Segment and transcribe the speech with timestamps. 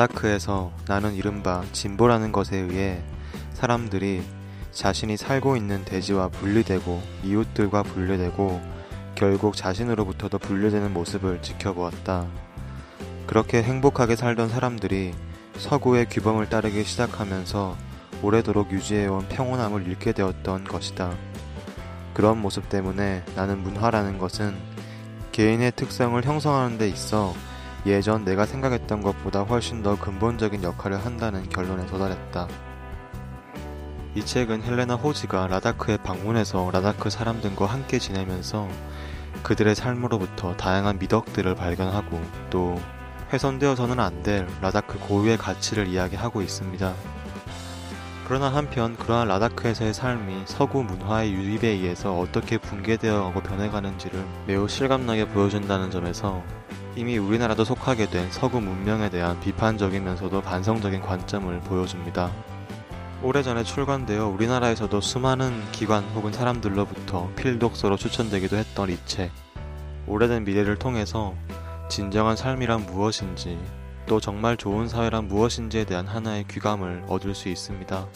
[0.00, 3.02] 라다크에서 나는 이른바 진보라는 것에 의해
[3.52, 4.22] 사람들이
[4.72, 8.60] 자신이 살고 있는 대지와 분리되고 이웃들과 분리되고
[9.14, 12.26] 결국 자신으로부터도 분리되는 모습을 지켜보았다.
[13.26, 15.12] 그렇게 행복하게 살던 사람들이
[15.58, 17.76] 서구의 규범을 따르기 시작하면서
[18.22, 21.14] 오래도록 유지해온 평온함을 잃게 되었던 것이다.
[22.14, 24.56] 그런 모습 때문에 나는 문화라는 것은
[25.32, 27.34] 개인의 특성을 형성하는 데 있어
[27.86, 32.46] 예전 내가 생각했던 것보다 훨씬 더 근본적인 역할을 한다는 결론에 도달했다.
[34.14, 38.68] 이 책은 헬레나 호지가 라다크에 방문해서 라다크 사람들과 함께 지내면서
[39.42, 42.78] 그들의 삶으로부터 다양한 미덕들을 발견하고 또
[43.32, 46.92] 훼손되어서는 안 될 라다크 고유의 가치를 이야기하고 있습니다.
[48.26, 55.28] 그러나 한편 그러한 라다크에서의 삶이 서구 문화의 유입에 의해서 어떻게 붕괴되어 가고 변해가는지를 매우 실감나게
[55.28, 56.42] 보여준다는 점에서
[57.00, 62.30] 이미 우리나라도 속하게 된 서구 문명에 대한 비판적이면서도 반성적인 관점을 보여줍니다.
[63.22, 69.30] 오래전에 출간되어 우리나라에서도 수많은 기관 혹은 사람들로부터 필독서로 추천되기도 했던 이 책.
[70.06, 71.34] 오래된 미래를 통해서
[71.88, 73.58] 진정한 삶이란 무엇인지
[74.06, 78.06] 또 정말 좋은 사회란 무엇인지에 대한 하나의 귀감을 얻을 수 있습니다.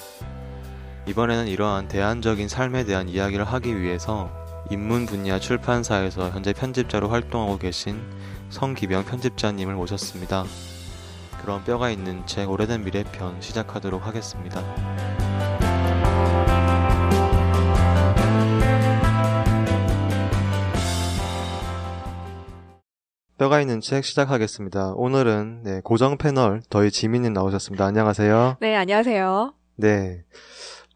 [1.06, 4.30] 이번에는 이러한 대안적인 삶에 대한 이야기를 하기 위해서
[4.70, 8.02] 인문 분야 출판사에서 현재 편집자로 활동하고 계신
[8.50, 10.44] 성기병 편집자님을 모셨습니다.
[11.40, 14.62] 그런 뼈가 있는 책 오래된 미래 편 시작하도록 하겠습니다.
[23.36, 24.92] 뼈가 있는 책 시작하겠습니다.
[24.94, 27.84] 오늘은 네, 고정 패널 더희 지민님 나오셨습니다.
[27.84, 28.58] 안녕하세요.
[28.60, 29.52] 네, 안녕하세요.
[29.76, 30.22] 네.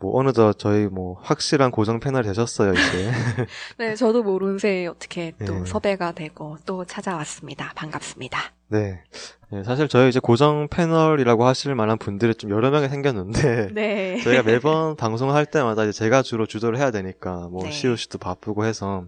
[0.00, 3.10] 뭐 어느덧 저희 뭐 확실한 고정 패널 되셨어요 이제.
[3.78, 5.64] 네, 저도 모르는 새에 어떻게 또 네.
[5.64, 7.72] 섭외가 되고 또 찾아왔습니다.
[7.75, 8.38] 반갑습니다.
[8.69, 9.03] 네.
[9.50, 14.20] 네, 사실 저희 이제 고정 패널이라고 하실 만한 분들이 좀 여러 명이 생겼는데 네.
[14.22, 17.70] 저희가 매번 방송할 때마다 이제 제가 주로 주도를 해야 되니까 뭐 네.
[17.70, 19.04] 시우 씨도 바쁘고 해서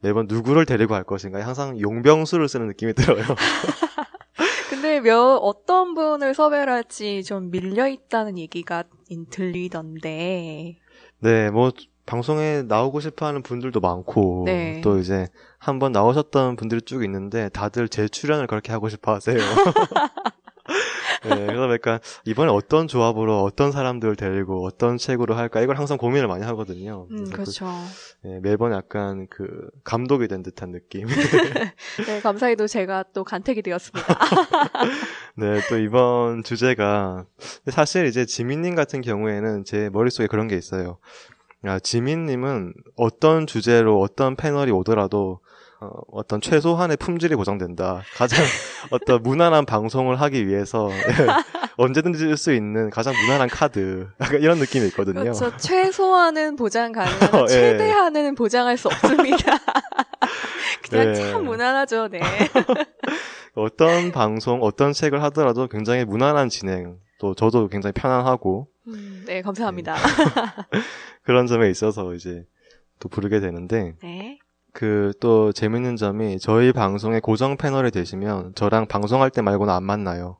[0.00, 3.24] 매번 누구를 데리고 할 것인가 항상 용병수를 쓰는 느낌이 들어요.
[5.00, 10.78] 몇 어떤 분을 섭외를 할지 좀 밀려 있다는 얘기가 인- 들리던데.
[11.20, 11.72] 네, 뭐
[12.04, 14.80] 방송에 나오고 싶어하는 분들도 많고 네.
[14.82, 19.36] 또 이제 한번 나오셨던 분들이 쭉 있는데 다들 재출연을 그렇게 하고 싶어하세요.
[21.24, 26.28] 네, 그러다 보니까 이번에 어떤 조합으로 어떤 사람들을 데리고 어떤 책으로 할까 이걸 항상 고민을
[26.28, 27.06] 많이 하거든요.
[27.10, 27.66] 음, 그래서 그렇죠.
[28.22, 31.06] 그, 네, 매번 약간 그 감독이 된 듯한 느낌.
[32.06, 34.06] 네, 감사히도 제가 또 간택이 되었습니다.
[35.36, 37.26] 네, 또 이번 주제가
[37.68, 40.98] 사실 이제 지민님 같은 경우에는 제 머릿속에 그런 게 있어요.
[41.64, 45.40] 아, 지민님은 어떤 주제로 어떤 패널이 오더라도
[45.80, 48.02] 어, 떤 최소한의 품질이 보장된다.
[48.16, 48.44] 가장
[48.90, 50.88] 어떤 무난한 방송을 하기 위해서
[51.76, 54.08] 언제든지 쓸 수 있는 가장 무난한 카드.
[54.20, 55.20] 약간 이런 느낌이 있거든요.
[55.20, 55.54] 그렇죠.
[55.58, 57.48] 최소한은 보장 가능하나 어, 예.
[57.48, 59.58] 최대한은 보장할 수 없습니다.
[60.88, 61.14] 그냥 네.
[61.14, 62.20] 참 무난하죠, 네.
[63.54, 66.98] 어떤 방송, 어떤 책을 하더라도 굉장히 무난한 진행.
[67.18, 69.96] 또 저도 굉장히 편안하고 음, 네, 감사합니다.
[71.22, 72.44] 그런 점에 있어서 이제
[73.00, 74.38] 또 부르게 되는데 네.
[74.76, 80.36] 그 또 재밌는 점이 저희 방송의 고정 패널이 되시면 저랑 방송할 때 말고는 안 만나요.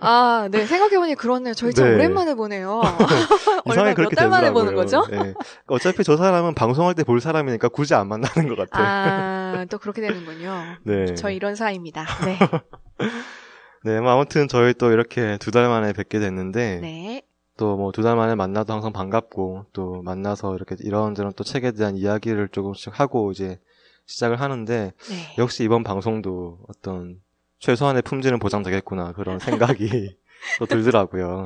[0.00, 0.66] 아, 네.
[0.66, 1.54] 생각해보니 그렇네요.
[1.54, 1.94] 저희 참 네.
[1.94, 2.82] 오랜만에 보네요.
[3.66, 4.74] 이상하게 얼마 그렇게 몇달 만에 보는.
[4.74, 5.06] 거죠?
[5.10, 5.32] 네.
[5.68, 8.86] 어차피 저 사람은 방송할 때 볼 사람이니까 굳이 안 만나는 것 같아요.
[8.86, 10.62] 아, 또 그렇게 되는군요.
[10.84, 11.14] 네.
[11.14, 12.04] 저 이런 사이입니다.
[12.26, 12.38] 네.
[13.84, 17.22] 네, 뭐 아무튼 저희 또 이렇게 두 달 만에 뵙게 됐는데 네.
[17.56, 21.96] 또 뭐 두 달 만에 만나도 항상 반갑고 또 만나서 이렇게 이런저런 또 책에 대한
[21.96, 23.58] 이야기를 조금씩 하고 이제
[24.06, 25.34] 시작을 하는데 네.
[25.38, 27.20] 역시 이번 방송도 어떤
[27.58, 30.16] 최소한의 품질은 보장되겠구나 그런 생각이
[30.58, 31.44] 또 들더라고요.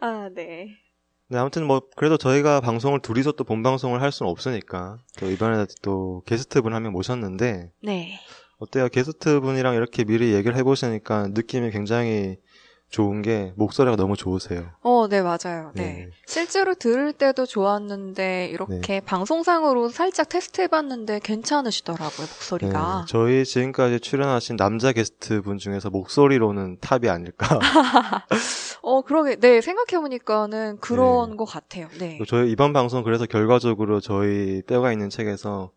[0.00, 0.68] 아, 네.
[1.28, 5.64] 네, 아무튼 뭐 그래도 저희가 방송을 둘이서 또 본 방송을 할 수는 없으니까 또 이번에
[5.82, 8.18] 또 게스트 분 한 명 모셨는데 네.
[8.58, 8.88] 어때요?
[8.88, 12.36] 게스트 분이랑 이렇게 미리 얘기를 해보시니까 느낌이 굉장히
[12.94, 14.70] 좋은 게 목소리가 너무 좋으세요.
[14.82, 15.72] 어, 네, 맞아요.
[15.74, 15.82] 네.
[15.82, 16.08] 네.
[16.26, 23.00] 실제로 들을 때도 좋았는데, 이렇게 방송상으로 살짝 테스트 해 봤는데 괜찮으시더라고요, 목소리가.
[23.00, 27.58] 네, 저희 지금까지 출연하신 남자 게스트 분 중에서 목소리로는 탑이 아닐까.
[28.82, 31.88] 어, 그러게, 네, 생각해 보니까는 그런 것 같아요.
[31.98, 32.20] 네.
[32.28, 35.72] 저희 이번 방송 그래서 결과적으로 저희 뼈가 있는 책에서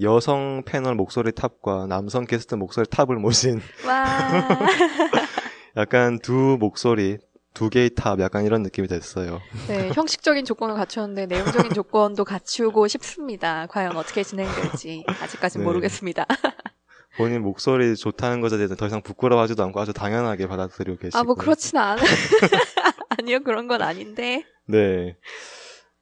[0.00, 4.04] 여성 패널 목소리 탑과 남성 게스트 목소리 탑을 모신 와.
[5.76, 7.18] 약간 두 목소리
[7.54, 9.40] 두 개의 탑 약간 이런 느낌이 됐어요.
[9.68, 13.66] 네, 형식적인 조건을 갖추었는데 내용적인 조건도 갖추고 싶습니다.
[13.66, 15.66] 과연 어떻게 진행될지 아직까지는 네.
[15.68, 16.26] 모르겠습니다.
[17.16, 21.18] 본인 목소리 좋다는 것에 대해서 더 이상 부끄러워하지도 않고 아주 당연하게 받아들이고 계시고.
[21.18, 22.02] 아, 뭐 그렇진 않아.
[23.18, 24.44] 아니요, 그런 건 아닌데.
[24.66, 25.16] 네.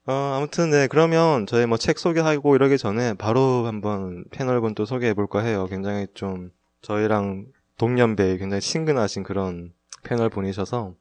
[0.06, 5.14] 어, 아무튼 네 그러면 저희 뭐 책 소개하고 이러기 전에 바로 한번 패널분 또 소개해
[5.14, 5.66] 볼까 해요.
[5.70, 6.50] 굉장히 좀
[6.82, 7.46] 저희랑
[7.78, 9.72] 동년배 굉장히 친근하신 그런
[10.02, 10.94] 패널 분이셔서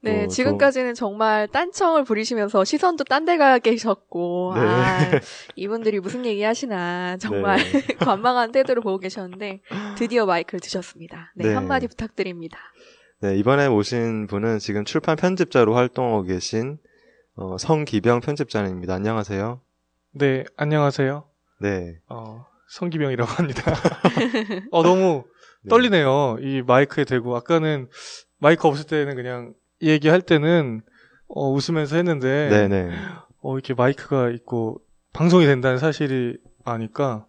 [0.00, 4.60] 네, 또 지금까지는 정말 딴청을 부리시면서 시선도 딴 데 가 계셨고, 네.
[4.60, 4.98] 아,
[5.56, 7.62] 이분들이 무슨 얘기 하시나, 정말 네.
[7.96, 9.62] 관망한 태도를 보고 계셨는데,
[9.96, 11.32] 드디어 마이크를 드셨습니다.
[11.36, 11.54] 네, 네.
[11.54, 12.58] 한마디 부탁드립니다.
[13.20, 16.76] 네, 이번에 모신 분은 지금 출판 편집자로 활동하고 계신
[17.36, 18.92] 어, 성기병 편집자님입니다.
[18.92, 19.62] 안녕하세요.
[20.12, 21.24] 네, 안녕하세요.
[21.60, 21.98] 네.
[22.10, 23.72] 어, 성기병이라고 합니다.
[24.70, 25.24] 어, 너무
[25.64, 25.70] 네.
[25.70, 26.38] 떨리네요.
[26.40, 27.36] 이 마이크에 대고.
[27.36, 27.88] 아까는
[28.38, 30.82] 마이크 없을 때는 그냥 이 얘기할 때는
[31.28, 32.90] 어, 웃으면서 했는데 네, 네.
[33.40, 34.80] 어, 이렇게 마이크가 있고
[35.12, 37.26] 방송이 된다는 사실이 아니까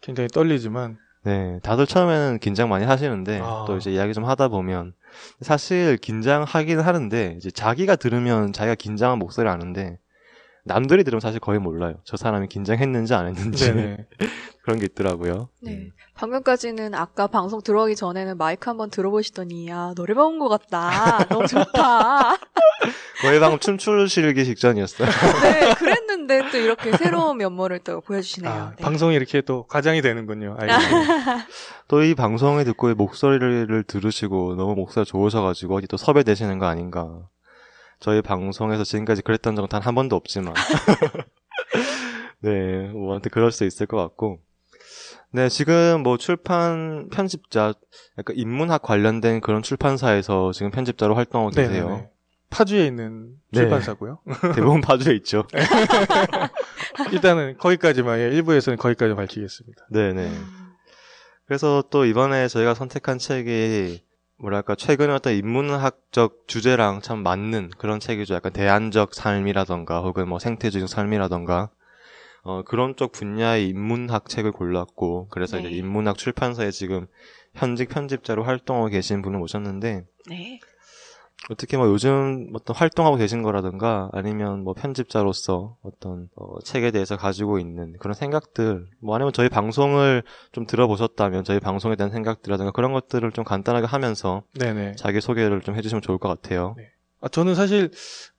[0.00, 3.64] 굉장히 떨리지만 네, 다들 처음에는 긴장 많이 하시는데 아.
[3.66, 4.94] 또 이제 이야기 좀 하다 보면
[5.40, 9.98] 사실 긴장하긴 하는데 이제 자기가 들으면 자기가 긴장한 목소리 아는데
[10.66, 11.94] 남들이 들으면 사실 거의 몰라요.
[12.04, 13.96] 저 사람이 긴장했는지 안 했는지.
[14.62, 15.48] 그런 게 있더라고요.
[15.62, 15.90] 네.
[16.14, 21.24] 방금까지는 아까 방송 들어가기 전에는 마이크 한번 들어보시더니, 야, 노래 배운 것 같다.
[21.28, 22.36] 너무 좋다.
[23.22, 25.08] 거의 방금 춤추시기 직전이었어요.
[25.42, 28.52] 네, 그랬는데 또 이렇게 새로운 면모를 또 보여주시네요.
[28.52, 28.82] 아, 네.
[28.82, 30.56] 방송이 이렇게 또 과장이 되는군요.
[30.58, 31.46] 알겠습니다.
[31.86, 37.28] 또이 방송을 듣고 이 목소리를 들으시고 너무 목소리가 좋으셔가지고 어디 또 섭외되시는 거 아닌가.
[38.00, 40.54] 저희 방송에서 지금까지 그랬던 적은 단 한 번도 없지만.
[42.40, 44.40] 네, 뭐, 아무튼 그럴 수 있을 것 같고.
[45.32, 47.74] 네, 지금 뭐 출판 편집자,
[48.18, 51.84] 약간 인문학 관련된 그런 출판사에서 지금 편집자로 활동하고 계세요.
[51.88, 52.08] 네네네.
[52.48, 53.60] 파주에 있는 네.
[53.60, 54.20] 출판사고요.
[54.54, 55.44] 대부분 파주에 있죠.
[57.12, 59.86] 일단은 거기까지만 예, 일부에서는 거기까지 밝히겠습니다.
[59.90, 60.30] 네네.
[61.46, 64.02] 그래서 또 이번에 저희가 선택한 책이
[64.38, 68.34] 뭐랄까 최근에 어떤 인문학적 주제랑 참 맞는 그런 책이죠.
[68.34, 71.70] 약간 대안적 삶이라던가 혹은 뭐 생태주의 삶이라던가
[72.42, 75.62] 어 그런 쪽 분야의 인문학 책을 골랐고 그래서 네.
[75.62, 77.06] 이제 인문학 출판사에 지금
[77.54, 80.60] 현직 편집자로 활동하고 계신 분을 모셨는데 네.
[81.50, 87.58] 어떻게 뭐 요즘 어떤 활동하고 계신 거라든가 아니면 뭐 편집자로서 어떤 어, 책에 대해서 가지고
[87.58, 90.22] 있는 그런 생각들 뭐 아니면 저희 방송을
[90.52, 94.96] 좀 들어보셨다면 저희 방송에 대한 생각들이라든가 그런 것들을 좀 간단하게 하면서 네네.
[94.96, 96.74] 자기 소개를 좀 해주시면 좋을 것 같아요.
[97.20, 97.90] 아, 저는 사실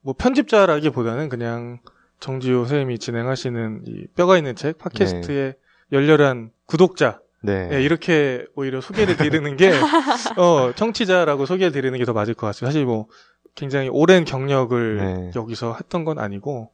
[0.02, 1.80] 뭐 편집자라기보다는 그냥
[2.20, 5.56] 정지호 선생님이 진행하시는 이 뼈가 있는 책 팟캐스트의
[5.92, 7.70] 열렬한 구독자 네.
[7.74, 9.72] 예, 이렇게 오히려 소개를 드리는 게
[10.38, 12.72] 어, 청취자라고 소개를 드리는 게 더 맞을 것 같습니다.
[12.72, 13.08] 사실 뭐
[13.56, 15.32] 굉장히 오랜 경력을 네.
[15.36, 16.72] 여기서 했던 건 아니고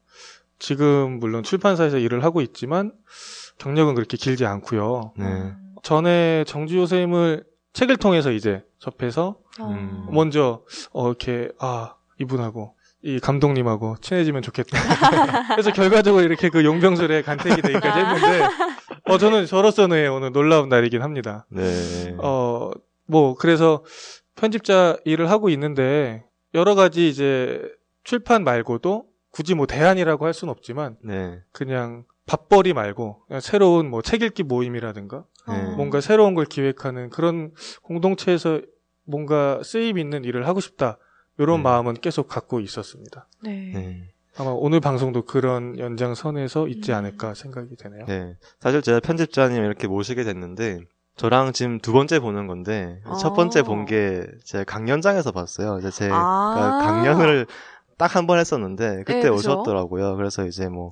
[0.60, 2.92] 지금 물론 출판사에서 일을 하고 있지만
[3.58, 5.14] 경력은 그렇게 길지 않고요.
[5.18, 5.54] 네.
[5.84, 7.44] 전에 정지호 선생님을
[7.74, 10.08] 책을 통해서 이제 접해서 음.
[10.12, 10.64] 먼저
[10.94, 14.78] 어 이렇게 아 이분하고 이 감독님하고 친해지면 좋겠다.
[15.56, 18.48] 그래서 결과적으로 이렇게 그 용병술에 간택이 되기까지 했는데
[19.06, 21.46] 어 저는 저로서는 오늘 놀라운 날이긴 합니다.
[21.50, 22.16] 네.
[22.20, 22.72] 어
[23.06, 23.84] 뭐 그래서
[24.38, 27.62] 편집자 일을 하고 있는데 여러 가지 이제
[28.06, 31.42] 출판 말고도 굳이 뭐 대안이라고 할 수는 없지만 네.
[31.52, 35.76] 그냥 밥벌이 말고 그냥 새로운 뭐 책 읽기 모임이라든가 네.
[35.76, 38.62] 뭔가 새로운 걸 기획하는 그런 공동체에서
[39.04, 40.98] 뭔가 쓰임 있는 일을 하고 싶다.
[41.38, 41.64] 이런 네.
[41.64, 43.28] 마음은 계속 갖고 있었습니다.
[43.44, 44.13] 네.
[44.36, 44.42] 네.
[44.42, 46.98] 아마 오늘 방송도 그런 연장선에서 있지 음.
[46.98, 48.06] 않을까 생각이 되네요.
[48.06, 48.36] 네.
[48.60, 50.82] 사실 제가 편집자님 이렇게 모시게 됐는데
[51.16, 53.34] 저랑 지금 두 번째 보는 건데 첫 어.
[53.34, 55.78] 번째 본 게 제가 강연장에서 봤어요.
[55.80, 56.80] 이제 제가 아.
[56.84, 57.46] 강연을
[57.98, 59.28] 딱 한 번 했었는데 그때 네?
[59.30, 60.16] 오셨더라고요.
[60.16, 60.92] 그래서 이제 뭐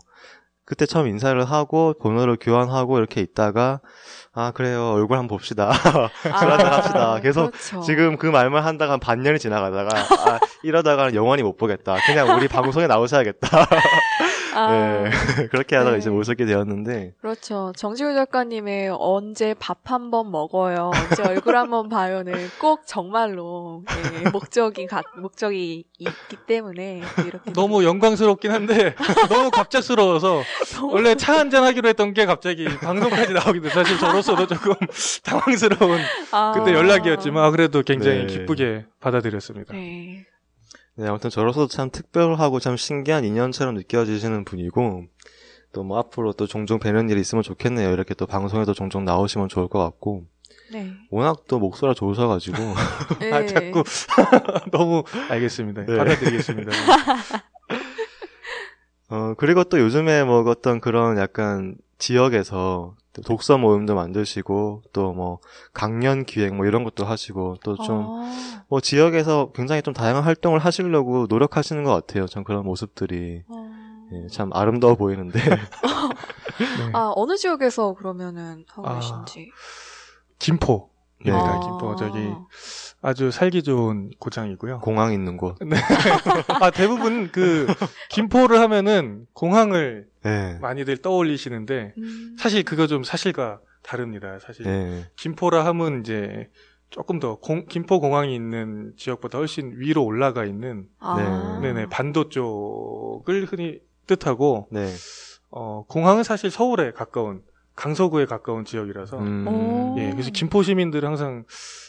[0.66, 3.82] 그때 처음 인사를 하고 번호를 교환하고 이렇게 있다가
[4.34, 5.72] 아 그래요 얼굴 한번 봅시다.
[6.24, 7.20] 술 한잔 합시다.
[7.20, 7.82] 계속 아, 그렇죠.
[7.82, 11.98] 지금 그 말만 한다가 한 반년이 지나가다가 아 이러다가는 영원히 못 보겠다.
[12.06, 13.48] 그냥 우리 방송에 나오셔야겠다.
[14.54, 15.10] 아, 네.
[15.52, 16.00] 그렇게 하다가 네.
[16.00, 17.72] 이제 모시게 되었는데 그렇죠.
[17.76, 24.30] 정지훈 작가님의 언제 밥 한 번 먹어요, 언제 얼굴 한 번 봐요는 꼭 정말로 네,
[24.32, 28.96] 목적이 가, 목적이 있기 때문에 이렇게 너무 영광스럽긴 한데
[29.30, 30.44] 너무 갑작스러워서
[30.76, 34.74] 너무- 원래 차 한잔 하기로 했던 게 갑자기 방송까지 나오기도 사실 저로서도 조금
[35.24, 36.00] 당황스러운
[36.32, 38.26] 아, 그때 연락이었지만 아, 그래도 굉장히 네.
[38.28, 39.74] 기쁘게 받아들였습니다.
[39.74, 40.26] 네.
[40.96, 45.06] 네, 아무튼 저로서도 참 특별하고 참 신기한 인연처럼 느껴지시는 분이고,
[45.74, 47.92] 또 뭐 앞으로 또 종종 뵈는 일이 있으면 좋겠네요.
[47.92, 50.26] 이렇게 또 방송에도 종종 나오시면 좋을 것 같고,
[50.74, 50.92] 네.
[51.10, 52.58] 워낙 또 목소리가 좋으셔가지고,
[53.20, 53.32] 네.
[53.32, 53.84] 아, 자꾸
[54.72, 55.86] 너무 알겠습니다.
[55.86, 55.98] 네.
[55.98, 56.72] 받아드리겠습니다.
[59.10, 65.40] 어, 그리고 또 요즘에 뭐 어떤 그런 약간 지역에서 또 독서 모임도 만드시고 또 뭐
[65.74, 68.22] 강연 기획 뭐 이런 것도 하시고 또 좀뭐
[68.72, 72.26] 아, 지역에서 굉장히 좀 다양한 활동을 하시려고 노력하시는 것 같아요.
[72.28, 73.72] 전 그런 모습들이 어.
[74.14, 75.40] 예, 참 아름다워 보이는데
[76.60, 76.92] 네.
[76.94, 78.96] 아, 어느 지역에서 그러면은 하고 아.
[78.96, 79.50] 계신지.
[80.40, 80.90] 김포.
[81.24, 81.32] 네.
[81.32, 81.60] 네, 아.
[81.60, 82.34] 김포 저기
[83.02, 84.80] 아주 살기 좋은 고장이고요.
[84.80, 85.58] 공항 있는 곳.
[86.62, 87.66] 아 대부분 그
[88.10, 90.58] 김포를 하면은 공항을 예.
[90.62, 92.36] 많이들 떠올리시는데 음.
[92.40, 94.38] 사실 그거 좀 사실과 다릅니다.
[94.40, 95.06] 사실 예.
[95.16, 96.50] 김포라 하면 이제
[96.92, 101.60] 조금 더 공- 김포 공항이 있는 지역보다 훨씬 위로 올라가 있는 아.
[101.62, 104.86] 네네 반도 쪽을 흔히 뜻하고 네.
[105.50, 107.42] 어 공항은 사실 서울에 가까운
[107.76, 109.48] 강서구에 가까운 지역이라서 음.
[109.48, 109.96] 오.
[110.00, 111.46] 예 그래서 김포 시민들은 항상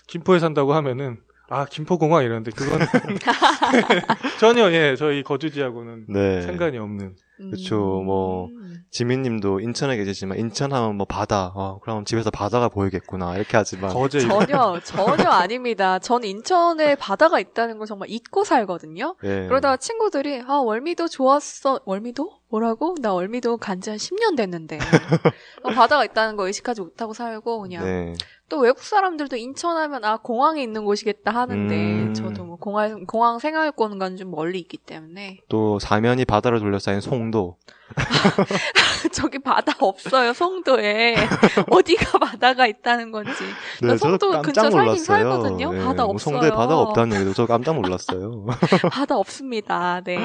[0.07, 2.87] 김포에 산다고 하면은 아 김포 공항 이러는데 그거는
[4.41, 6.43] 전혀 예 저희 거주지하고는 네.
[6.43, 7.15] 상관이 없는
[7.51, 8.85] 그쵸, 뭐, 음.
[8.91, 11.53] 지민님도 인천에 계시지만 인천 하면 뭐 바다.
[11.55, 15.99] 어, 그럼 집에서 바다가 보이겠구나 이렇게 하지만 전혀 전혀 아닙니다.
[15.99, 19.17] 전 인천에 바다가 있다는 걸 정말 잊고 살거든요.
[19.25, 19.47] 예.
[19.49, 24.79] 그러다가 친구들이 아 월미도 좋았어 월미도 뭐라고 나 월미도 간지 한 10년 됐는데
[25.65, 28.15] 어, 바다가 있다는 거 의식하지 못하고 살고 그냥 네.
[28.51, 32.13] 또 외국 사람들도 인천하면 아 공항에 있는 곳이겠다 하는데 음.
[32.13, 37.59] 저도 뭐 공항 공항 생활권과는 좀 멀리 있기 때문에 또 사면이 바다로 둘러싸인 송 도.
[39.13, 41.15] 저기 바다 없어요 송도에
[41.71, 43.33] 어디가 바다가 있다는 건지
[43.83, 45.71] 나 송도 근처 살긴 살거든요.
[45.85, 46.35] 바다 뭐 없어요.
[46.35, 48.47] 송도에 바다가 없다는 얘기도 저 깜짝 놀랐어요.
[48.91, 50.01] 바다 없습니다.
[50.05, 50.19] 네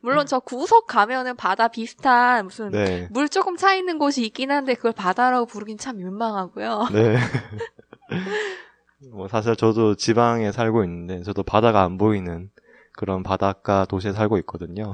[0.00, 3.08] 물론 저 구석 가면은 바다 비슷한 무슨 네.
[3.10, 6.88] 물 조금 차 있는 곳이 있긴 한데 그걸 바다라고 부르긴 참 민망하고요.
[6.92, 7.16] 네.
[9.12, 12.50] 뭐 사실 저도 지방에 살고 있는데 저도 바다가 안 보이는
[12.92, 14.92] 그런 바닷가 도시에 살고 있거든요.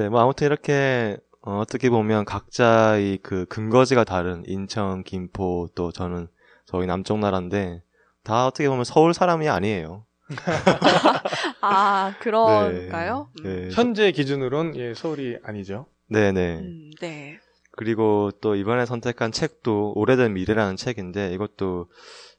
[0.00, 6.26] 네, 뭐 아무튼 이렇게 어, 떻게 보면 각자의 그 근거지가 다른 인천, 김포 또 저는
[6.64, 7.82] 저희 남쪽 나라인데
[8.24, 10.06] 다 어떻게 보면 서울 사람이 아니에요.
[11.60, 13.28] 아 그런가요?
[13.44, 13.66] 네.
[13.66, 13.68] 네.
[13.72, 15.84] 현재 기준으로는 예 서울이 아니죠.
[16.06, 16.60] 네, 네.
[16.60, 17.38] 음, 네.
[17.72, 21.88] 그리고 또 이번에 선택한 책도 오래된 미래라는 책인데 이것도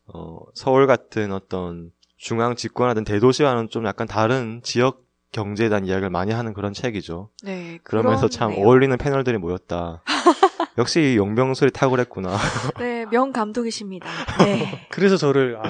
[0.07, 6.31] 어, 서울 같은 어떤 중앙 집권하던 대도시와는 좀 약간 다른 지역 경제에 대한 이야기를 많이
[6.31, 7.29] 하는 그런 책이죠.
[7.43, 7.79] 네.
[7.83, 8.67] 그러면서 참 그렇네요.
[8.67, 10.03] 어울리는 패널들이 모였다.
[10.77, 12.37] 역시 용병술이 탁월했구나.
[12.79, 14.07] 네, 명 감독이십니다.
[14.43, 14.87] 네.
[14.91, 15.63] 그래서 저를 아.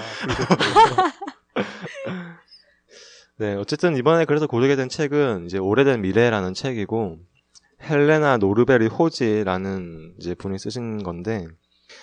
[3.37, 7.17] 네, 어쨌든 이번에 그래서 고르게 된 책은 이제 오래된 미래라는 책이고
[7.81, 11.47] 헬레나 노르베리 호지라는 이제 분이 쓰신 건데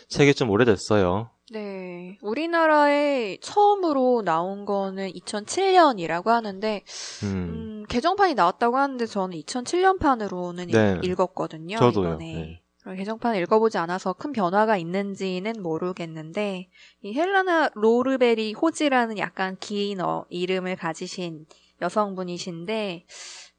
[0.09, 1.31] 책이 좀 오래됐어요.
[1.53, 2.19] 네.
[2.23, 6.85] 우리나라에 처음으로 나온 거는 2007년이라고 하는데,
[7.25, 11.01] 음, 음, 개정판이 나왔다고 하는데 저는 2007년판으로는 네.
[11.03, 11.79] 읽었거든요.
[11.79, 12.09] 저도요.
[12.09, 12.33] 이번에.
[12.35, 12.63] 네.
[12.83, 16.69] 그럼 개정판을 읽어보지 않아서 큰 변화가 있는지는 모르겠는데,
[17.03, 21.47] 이 헬레나 노르베리 호지라는 약간 긴 어, 이름을 가지신
[21.81, 23.07] 여성분이신데,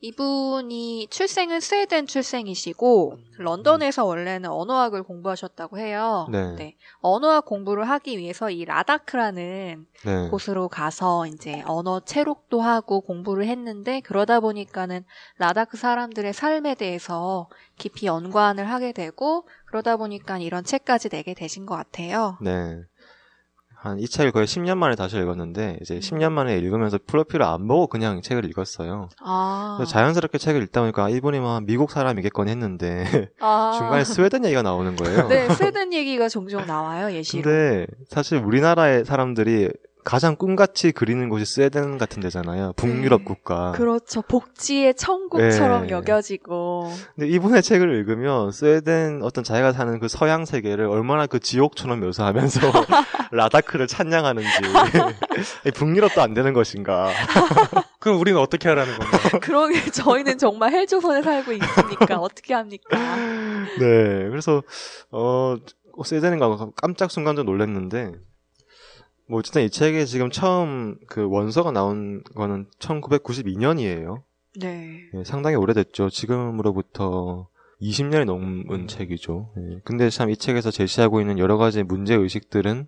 [0.02, 6.28] 이분이 출생은 스웨덴 출생이시고, 런던에서 원래는 언어학을 공부하셨다고 해요.
[6.32, 6.78] 네.
[7.02, 10.30] 언어학 공부를 하기 위해서 이 라다크라는 네.
[10.30, 15.04] 곳으로 가서 이제 언어 채록도 하고 공부를 했는데 그러다 보니까는
[15.38, 21.76] 라다크 사람들의 삶에 대해서 깊이 연관을 하게 되고 그러다 보니까 이런 책까지 내게 되신 것
[21.76, 22.38] 같아요.
[22.42, 22.82] 네.
[23.82, 26.00] 한 이 책을 거의 10년 만에 다시 읽었는데 이제 음.
[26.00, 29.10] 10년 만에 읽으면서 프로필을 안 보고 그냥 이 책을 읽었어요.
[29.22, 33.06] 아, 자연스럽게 책을 읽다 보니까 아, 이분이 뭐 미국 사람이겠거니 했는데
[33.40, 33.76] 아.
[33.80, 35.28] 중간에 스웨덴 얘기가 나오는 거예요.
[35.28, 37.44] 네, 스웨덴 얘기가 종종 나와요 예시로.
[37.44, 39.70] 근데 사실 우리나라의 사람들이
[40.04, 42.74] 가장 꿈같이 그리는 곳이 스웨덴 같은 데잖아요.
[42.78, 43.26] 북유럽 네.
[43.26, 43.72] 국가.
[43.74, 44.22] 그렇죠.
[44.22, 45.90] 복지의 천국처럼 네.
[45.90, 46.92] 여겨지고.
[47.16, 52.60] 근데 이분의 책을 읽으면 스웨덴 어떤 자기가 사는 그 서양 세계를 얼마나 그 지옥처럼 묘사하면서
[53.32, 54.48] 라다크를 찬양하는지
[55.68, 57.12] 이 북유럽도 안 되는 것인가.
[58.00, 59.40] 그럼 우리는 어떻게 하라는 건가요?
[59.42, 62.98] 그러게 저희는 정말 헬조선에 살고 있으니까 어떻게 합니까?
[63.80, 64.64] 네, 그래서
[65.12, 65.58] 어
[66.04, 68.14] 스웨덴인가 깜짝 순간 좀 놀랐는데
[69.30, 74.24] 뭐 어쨌든 이 책에 지금 처음 그 원서가 나온 거는 1992년이에요.
[74.60, 75.04] 네.
[75.24, 76.10] 상당히 오래됐죠.
[76.10, 77.48] 지금으로부터
[77.82, 79.52] 20년이 넘은 책이죠.
[79.58, 82.88] 예, 근데 참 이 책에서 제시하고 있는 여러 가지 문제 의식들은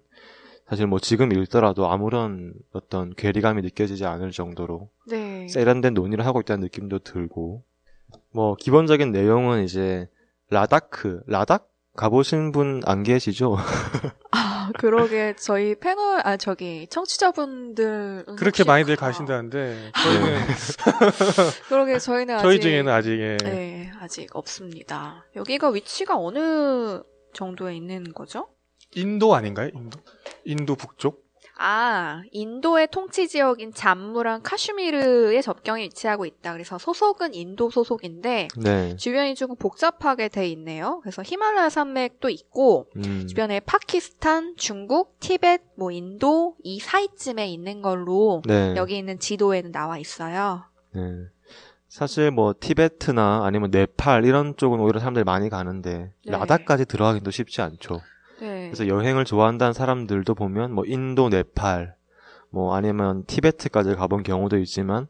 [0.67, 5.47] 사실 뭐 지금 읽더라도 아무런 어떤 괴리감이 느껴지지 않을 정도로 네.
[5.47, 7.63] 세련된 논의를 하고 있다는 느낌도 들고
[8.33, 10.09] 뭐 기본적인 내용은 이제
[10.49, 13.57] 라다크 라닥 가보신 분 안 계시죠?
[14.31, 20.39] 아, 그러게 저희 패널 아 저기 청취자분들 그렇게 많이들 가신다는데 저희는
[21.67, 23.37] 그러게 저희는 아직 저희 중에는 아직 예.
[23.43, 25.25] 네 아직 없습니다.
[25.35, 27.01] 여기가 위치가 어느
[27.33, 28.47] 정도에 있는 거죠?
[28.95, 29.69] 인도 아닌가요?
[29.73, 29.99] 인도?
[30.45, 31.25] 인도 북쪽?
[31.63, 36.53] 아, 인도의 통치 지역인 잠무랑 카슈미르의 접경에 위치하고 있다.
[36.53, 38.95] 그래서 소속은 인도 소속인데 네.
[38.95, 40.99] 주변이 조금 복잡하게 돼 있네요.
[41.03, 43.27] 그래서 히말라야 산맥도 있고 음.
[43.27, 48.73] 주변에 파키스탄, 중국, 티벳, 뭐 인도 이 사이쯤에 있는 걸로 네.
[48.75, 50.63] 여기 있는 지도에는 나와 있어요.
[50.95, 51.01] 네.
[51.87, 56.31] 사실 뭐 티베트나 아니면 네팔 이런 쪽은 오히려 사람들이 많이 가는데 네.
[56.31, 58.01] 라다까지 들어가기도 쉽지 않죠.
[58.41, 58.69] 네.
[58.71, 61.95] 그래서 여행을 좋아한다는 사람들도 보면 뭐 인도, 네팔,
[62.49, 65.07] 뭐 아니면 티베트까지 가본 경우도 있지만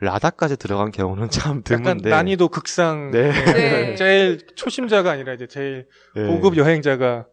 [0.00, 2.10] 라다까지 들어간 경우는 참 드문데.
[2.10, 3.10] 난이도 극상.
[3.12, 3.30] 네.
[3.30, 3.94] 네.
[3.94, 6.26] 제일 초심자가 아니라 이제 제일 네.
[6.26, 7.26] 고급 여행자가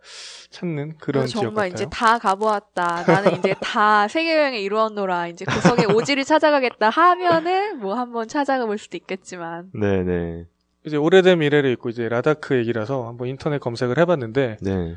[0.49, 1.73] 찾는 그런 지역 정말 같아요.
[1.73, 3.03] 이제 다 가보았다.
[3.07, 5.27] 나는 이제 다 세계 여행을 이루었노라.
[5.27, 9.69] 이제 구석에 오지를 찾아가겠다 하면은 뭐 한번 찾아가 볼 수도 있겠지만.
[9.73, 10.45] 네네.
[10.85, 14.95] 이제 오래된 미래를 있고 이제 라다크 얘기라서 한번 인터넷 검색을 해봤는데 네.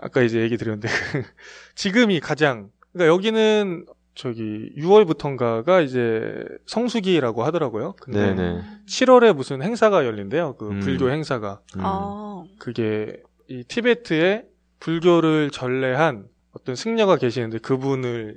[0.00, 0.88] 아까 이제 얘기 드렸는데
[1.74, 7.94] 지금이 가장 그러니까 여기는 저기 6월부터인가가 이제 성수기라고 하더라고요.
[8.00, 8.62] 근데 네네.
[8.88, 10.56] 7월에 무슨 행사가 열린대요.
[10.56, 10.80] 그 음.
[10.80, 11.80] 불교 행사가 음.
[11.84, 14.44] 아, 그게 이 티베트에
[14.80, 18.34] 불교를 전래한 어떤 승려가 계시는데 그분을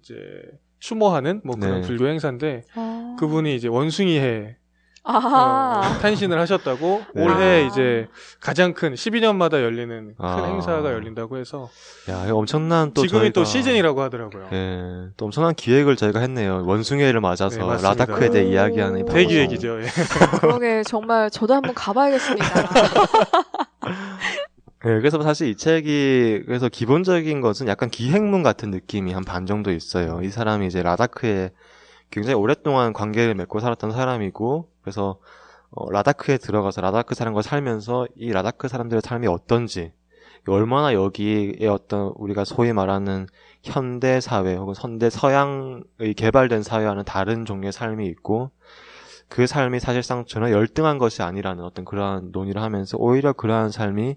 [0.00, 0.16] 이제
[0.80, 1.86] 추모하는 뭐 그런 네.
[1.86, 3.16] 불교 행사인데 아.
[3.20, 4.56] 그분이 이제 원숭이해
[5.02, 5.98] 어, 아.
[6.02, 7.24] 탄신을 하셨다고 네.
[7.24, 7.66] 올해 아.
[7.66, 8.06] 이제
[8.38, 10.44] 가장 큰 12년마다 열리는 큰 아.
[10.44, 11.70] 행사가 열린다고 해서
[12.10, 14.48] 야, 엄청난 또 지금이 또 저희가- 시즌이라고 하더라고요.
[14.52, 16.64] 예, 또 엄청난 기획을 저희가 했네요.
[16.66, 17.82] 원숭이를 맞아서 네.
[17.82, 18.48] 라다크에 대해 오.
[18.52, 19.14] 이야기하는 이 방송.
[19.16, 19.80] 대기획이죠.
[19.82, 19.86] 예.
[20.40, 22.62] 그러게 정말 저도 한번 가봐야겠습니다.
[23.82, 23.88] 네,
[25.00, 30.20] 그래서 사실 이 책이 그래서 기본적인 것은 약간 기행문 같은 느낌이 한 반 정도 있어요.
[30.22, 31.50] 이 사람이 이제 라다크에
[32.10, 35.18] 굉장히 오랫동안 관계를 맺고 살았던 사람이고 그래서
[35.70, 39.92] 어, 라다크에 들어가서 라다크 사람과 살면서 이 라다크 사람들의 삶이 어떤지
[40.48, 43.26] 얼마나 여기에 어떤 우리가 소위 말하는
[43.62, 48.50] 현대 사회 혹은 현대 서양의 개발된 사회와는 다른 종류의 삶이 있고
[49.28, 54.16] 그 삶이 사실상 전혀 열등한 것이 아니라는 어떤 그러한 논의를 하면서 오히려 그러한 삶이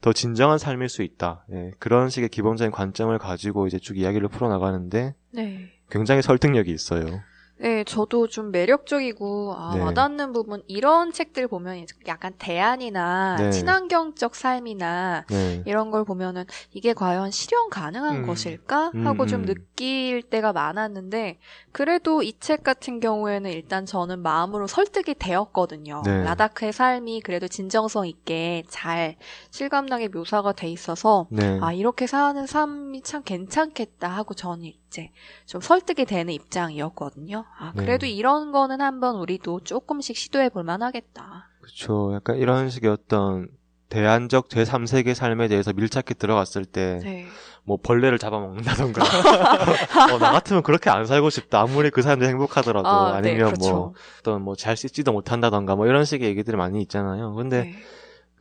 [0.00, 1.44] 더 진정한 삶일 수 있다.
[1.52, 5.77] 예, 그런 식의 기본적인 관점을 가지고 이제 쭉 이야기를 풀어나가는데 네.
[5.90, 7.22] 굉장히 설득력이 있어요.
[7.60, 9.80] 네, 저도 좀 매력적이고 아, 네.
[9.80, 13.50] 와닿는 부분 이런 책들 보면 약간 대안이나 네.
[13.50, 15.62] 친환경적 삶이나 네.
[15.66, 18.26] 이런 걸 보면은 이게 과연 실현 가능한 음.
[18.26, 19.46] 것일까 하고 음, 좀 음.
[19.46, 21.38] 느낄 때가 많았는데
[21.72, 26.02] 그래도 이 책 같은 경우에는 일단 저는 마음으로 설득이 되었거든요.
[26.04, 26.22] 네.
[26.22, 29.16] 라다크의 삶이 그래도 진정성 있게 잘
[29.50, 31.58] 실감나게 묘사가 돼 있어서 네.
[31.60, 35.10] 아 이렇게 사는 삶이 참 괜찮겠다 하고 저는 이제
[35.46, 37.44] 좀 설득이 되는 입장이었거든요.
[37.58, 37.82] 아 네.
[37.84, 41.48] 그래도 이런 거는 한번 우리도 조금씩 시도해 볼 만하겠다.
[41.60, 42.12] 그렇죠.
[42.14, 43.48] 약간 이런 식의 어떤
[43.88, 47.26] 대안적 제3세계 삶에 대해서 밀착해 들어갔을 때, 네.
[47.64, 49.02] 뭐, 벌레를 잡아먹는다던가.
[50.12, 51.60] 어, 나 같으면 그렇게 안 살고 싶다.
[51.60, 52.88] 아무리 그 사람들이 행복하더라도.
[52.88, 53.70] 아, 아, 네, 니면 그렇죠.
[53.70, 57.34] 뭐, 어떤 뭐, 잘 씻지도 못한다던가, 뭐, 이런 식의 얘기들이 많이 있잖아요.
[57.34, 57.74] 근데, 네.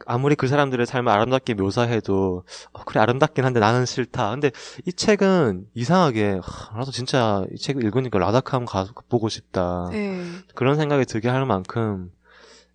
[0.05, 4.31] 아무리 그 사람들의 삶을 아름답게 묘사해도 어, 그래 아름답긴 한데 나는 싫다.
[4.31, 4.51] 근데
[4.85, 9.89] 이 책은 이상하게 하, 나도 진짜 이 책을 읽으니까 라다크 한번 가보고 싶다.
[9.91, 10.23] 네.
[10.55, 12.11] 그런 생각이 들게 할 만큼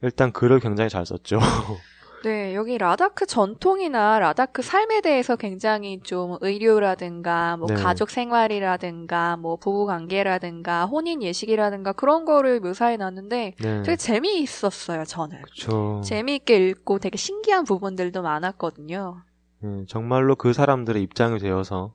[0.02, 1.38] 일단 글을 굉장히 잘 썼죠.
[2.24, 7.74] 네, 여기 라다크 전통이나 라다크 삶에 대해서 굉장히 좀 의료라든가, 뭐 네.
[7.74, 15.42] 가족 생활이라든가, 뭐 부부 관계라든가, 혼인 예식이라든가 그런 거를 묘사해 놨는데 네, 되게 재미있었어요, 저는.
[15.42, 16.00] 그렇죠.
[16.04, 19.22] 재미있게 읽고 되게 신기한 부분들도 많았거든요.
[19.64, 21.94] 예, 정말로 그 사람들의 입장이 되어서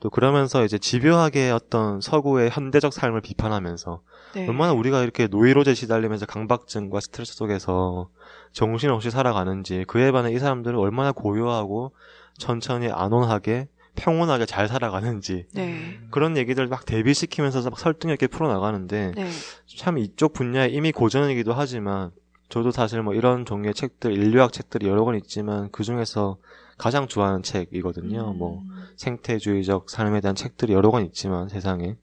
[0.00, 4.00] 또 그러면서 이제 집요하게 어떤 서구의 현대적 삶을 비판하면서
[4.34, 4.46] 네.
[4.46, 8.08] 얼마나 우리가 이렇게 노이로제 시달리면서 강박증과 스트레스 속에서
[8.52, 11.92] 정신없이 살아가는지 그에 반해 이 사람들은 얼마나 고요하고
[12.38, 15.98] 천천히 안온하게 평온하게 잘 살아가는지 네.
[16.10, 19.30] 그런 얘기들 막 대비시키면서 막 설득력 있게 풀어나가는데 네.
[19.76, 22.12] 참 이쪽 분야에 이미 고전이기도 하지만
[22.48, 26.38] 저도 사실 뭐 이런 종류의 책들 인류학 책들이 여러 권 있지만 그 중에서
[26.78, 28.30] 가장 좋아하는 책이거든요.
[28.32, 28.38] 음.
[28.38, 28.62] 뭐
[28.96, 31.96] 생태주의적 삶에 대한 책들이 여러 권 있지만 세상에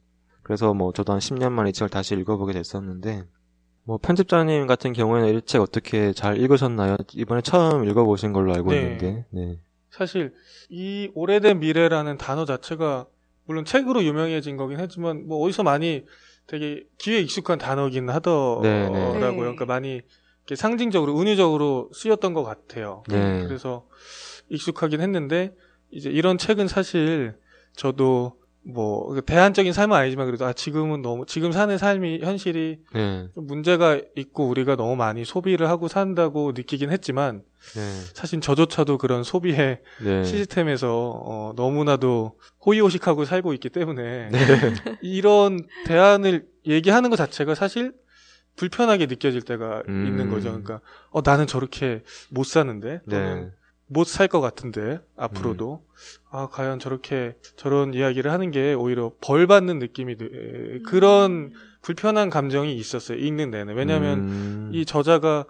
[0.43, 3.23] 그래서 뭐 저도 한 10년 만에 이 책을 다시 읽어보게 됐었는데
[3.83, 6.97] 뭐 편집자님 같은 경우에는 이 책 어떻게 잘 읽으셨나요?
[7.13, 8.81] 이번에 처음 읽어보신 걸로 알고 네.
[8.81, 9.59] 있는데 네.
[9.89, 10.33] 사실
[10.69, 13.07] 이 오래된 미래라는 단어 자체가
[13.45, 16.03] 물론 책으로 유명해진 거긴 했지만 뭐 어디서 많이
[16.47, 18.61] 되게 귀에 익숙한 단어긴 하더라고요.
[18.61, 19.19] 네, 네.
[19.19, 19.35] 네.
[19.35, 20.01] 그러니까 많이
[20.53, 23.03] 상징적으로 은유적으로 쓰였던 것 같아요.
[23.07, 23.43] 네.
[23.47, 23.87] 그래서
[24.49, 25.53] 익숙하긴 했는데
[25.91, 27.35] 이제 이런 책은 사실
[27.73, 28.33] 저도
[28.65, 33.29] 뭐그 대안적인 삶은 아니지만 그래도 아 지금은 너무 지금 사는 삶이 현실이 네.
[33.35, 37.43] 좀 문제가 있고 우리가 너무 많이 소비를 하고 산다고 느끼긴 했지만
[37.75, 37.81] 네.
[38.13, 40.23] 사실 저조차도 그런 소비의 네.
[40.23, 44.39] 시스템에서 어, 너무나도 호의호식하고 살고 있기 때문에 네.
[45.03, 47.93] 이런 대안을 얘기하는 것 자체가 사실
[48.55, 50.05] 불편하게 느껴질 때가 음.
[50.07, 50.49] 있는 거죠.
[50.49, 50.81] 그러니까
[51.11, 53.15] 어 나는 저렇게 못 사는데 네.
[53.15, 53.51] 또는
[53.87, 55.83] 못 살 것 같은데 앞으로도
[56.31, 62.75] 아 과연 저렇게 저런 이야기를 하는 게 오히려 벌 받는 느낌이 드- 그런 불편한 감정이
[62.75, 64.69] 있었어요 읽는 내내 왜냐하면 음.
[64.73, 65.45] 이 저자가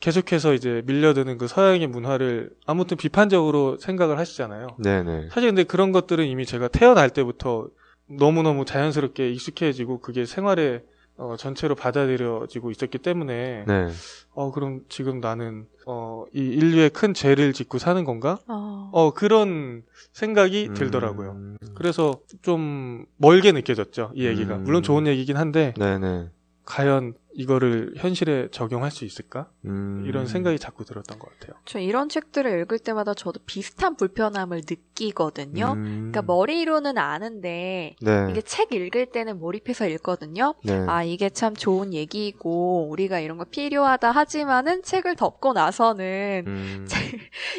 [0.00, 4.66] 계속해서 이제 밀려드는 그 서양의 문화를 아무튼 비판적으로 생각을 하시잖아요.
[4.82, 5.28] 네네.
[5.30, 7.68] 사실 근데 그런 것들은 이미 제가 태어날 때부터
[8.08, 10.82] 너무너무 자연스럽게 익숙해지고 그게 생활에
[11.20, 13.88] 어, 전체로 받아들여지고 있었기 때문에 네.
[14.32, 18.38] 어 그럼 지금 나는 어, 이 인류의 큰 죄를 짓고 사는 건가?
[18.48, 18.90] 어.
[18.92, 19.82] 어 그런
[20.14, 21.32] 생각이 들더라고요.
[21.32, 21.56] 음.
[21.74, 24.64] 그래서 좀 멀게 느껴졌죠 이 얘기가 음.
[24.64, 26.30] 물론 좋은 얘기긴 한데 네네.
[26.64, 29.48] 과연 이거를 현실에 적용할 수 있을까?
[29.64, 30.04] 음.
[30.06, 31.56] 이런 생각이 자꾸 들었던 것 같아요.
[31.64, 35.74] 저 이런 책들을 읽을 때마다 저도 비슷한 불편함을 느끼거든요.
[35.76, 36.10] 음.
[36.12, 38.26] 그러니까 머리로는 아는데 네.
[38.30, 40.54] 이게 책 읽을 때는 몰입해서 읽거든요.
[40.64, 40.84] 네.
[40.88, 46.86] 아, 이게 참 좋은 얘기고, 우리가 이런 거 필요하다 하지만은 책을 덮고 나서는 음.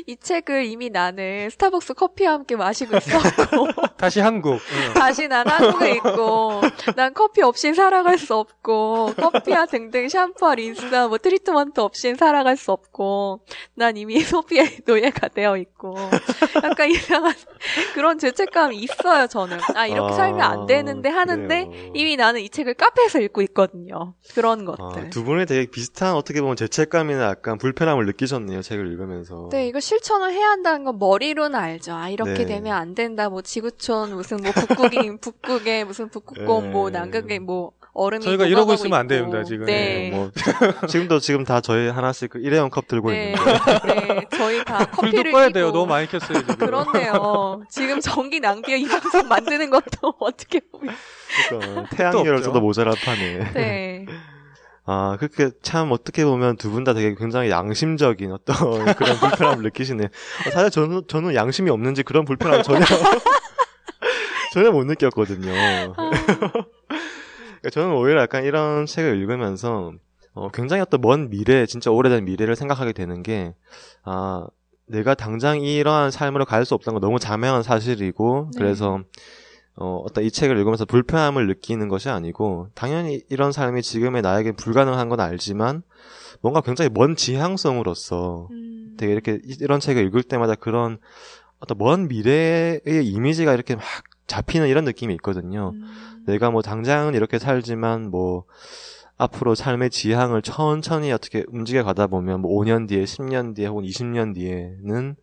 [0.07, 4.53] 이 책을 이미 나는 스타벅스 커피와 함께 마시고 있었고, 다시 한국.
[4.53, 4.93] 응.
[4.93, 6.61] 다시 난 한국에 있고,
[6.95, 12.57] 난 커피 없인 살아갈 수 없고, 커피 와 등등 샴푸와 린스와 뭐 트리트먼트 없인 살아갈
[12.57, 13.41] 수 없고,
[13.75, 15.95] 난 이미 소비의 노예가 되어 있고,
[16.63, 17.33] 약간 이상한
[17.93, 19.59] 그런 죄책감이 있어요, 저는.
[19.75, 21.91] 아, 이렇게 아, 살면 안 되는데 하는데, 그래요.
[21.93, 24.15] 이미 나는 이 책을 카페에서 읽고 있거든요.
[24.33, 25.09] 그런 아, 것들.
[25.11, 28.63] 두 분이 되게 비슷한 어떻게 보면 죄책감이나 약간 불편함을 느끼셨네요.
[28.63, 29.49] 책을 읽으면서.
[29.51, 31.93] 네, 이거 실천을 해야 한다는 건 머리로는 알죠.
[31.93, 32.45] 아, 이렇게 네.
[32.45, 33.29] 되면 안 된다.
[33.29, 36.97] 뭐, 지구촌, 무슨 뭐, 북극인, 북극에, 무슨 북극곰, 뭐, 네.
[36.97, 38.23] 남극에 뭐, 얼음이.
[38.23, 39.15] 저희가 이러고 있으면 안 있고.
[39.15, 39.65] 됩니다, 지금.
[39.65, 40.09] 네.
[40.11, 40.31] 뭐
[40.87, 43.33] 지금도 지금 다 저희 하나씩 그 일회용 컵 들고 네.
[43.33, 43.85] 있는데.
[43.95, 44.25] 네.
[44.37, 45.49] 저희 다 불도 커피를 꺼야.
[45.49, 45.71] 돼요.
[45.71, 46.55] 너무 많이 켰어요, 지금.
[46.55, 47.63] 그렇네요.
[47.69, 50.95] 지금 전기 낭비에 이 방송 만드는 것도 어떻게 보면.
[51.49, 52.43] 그러니까 태양열을.
[52.43, 53.51] 써도 모자랄 판에.
[53.53, 54.05] 네.
[54.85, 58.55] 아, 그렇게 참 어떻게 보면 두 분 다 되게 굉장히 양심적인 어떤
[58.95, 60.07] 그런 불편함을 느끼시네요.
[60.07, 62.83] 어, 사실 저는, 저는 양심이 없는지 그런 불편함을 전혀,
[64.53, 65.51] 전혀 못 느꼈거든요.
[67.61, 69.93] 그러니까 저는 오히려 약간 이런 책을 읽으면서
[70.33, 73.53] 어, 굉장히 어떤 먼 미래, 진짜 오래된 미래를 생각하게 되는 게,
[74.03, 74.47] 아,
[74.87, 78.57] 내가 당장 이러한 삶으로 갈 수 없다는 건 너무 자명한 사실이고, 네.
[78.57, 79.01] 그래서
[79.75, 85.09] 어, 어떤 이 책을 읽으면서 불편함을 느끼는 것이 아니고, 당연히 이런 삶이 지금의 나에게 불가능한
[85.09, 85.83] 건 알지만,
[86.41, 88.95] 뭔가 굉장히 먼 지향성으로서 음.
[88.97, 90.97] 되게 이렇게 이- 이런 책을 읽을 때마다 그런
[91.59, 93.83] 어떤 먼 미래의 이미지가 이렇게 막
[94.27, 95.71] 잡히는 이런 느낌이 있거든요.
[95.75, 96.10] 음.
[96.27, 98.45] 내가 뭐 당장은 이렇게 살지만 뭐
[99.17, 104.33] 앞으로 삶의 지향을 천천히 어떻게 움직여 가다 보면 뭐 5년 뒤에, 10년 뒤에 혹은 20년
[104.33, 105.15] 뒤에는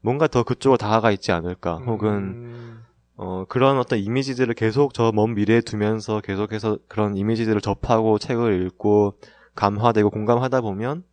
[0.00, 1.76] 뭔가 더 그쪽으로 다가가 있지 않을까.
[1.86, 2.82] 혹은 음,
[3.16, 9.14] 어, 그런 어떤 이미지들을 계속 저 먼 미래에 두면서 계속해서 그런 이미지들을 접하고 책을 읽고
[9.54, 11.04] 감화되고 공감하다 보면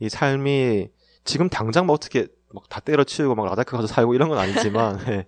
[0.00, 0.88] 이 삶이
[1.24, 5.26] 지금 당장 막 어떻게 막 다 때려치우고 막 라다크 가서 살고 이런 건 아니지만 예,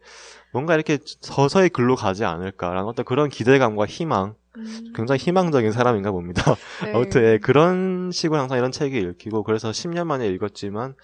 [0.56, 4.92] 뭔가 이렇게 서서히 글로 가지 않을까라는 어떤 그런 기대감과 희망 음.
[4.94, 6.56] 굉장히 희망적인 사람인가 봅니다.
[6.82, 6.94] 네.
[6.94, 10.94] 아무튼 예, 그런 식으로 항상 이런 책이 읽히고 그래서 10년 만에 읽었지만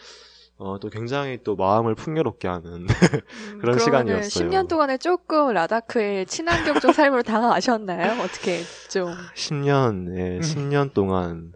[0.56, 2.86] 어, 또 굉장히 또 마음을 풍요롭게 하는
[3.52, 4.48] 음, 그런 시간이었어요.
[4.48, 8.22] 10년 동안에 조금 라다크의 친환경적 삶으로 다가가셨나요?
[8.22, 9.12] 어떻게 좀.
[9.36, 11.52] 10년, 예, 10년 동안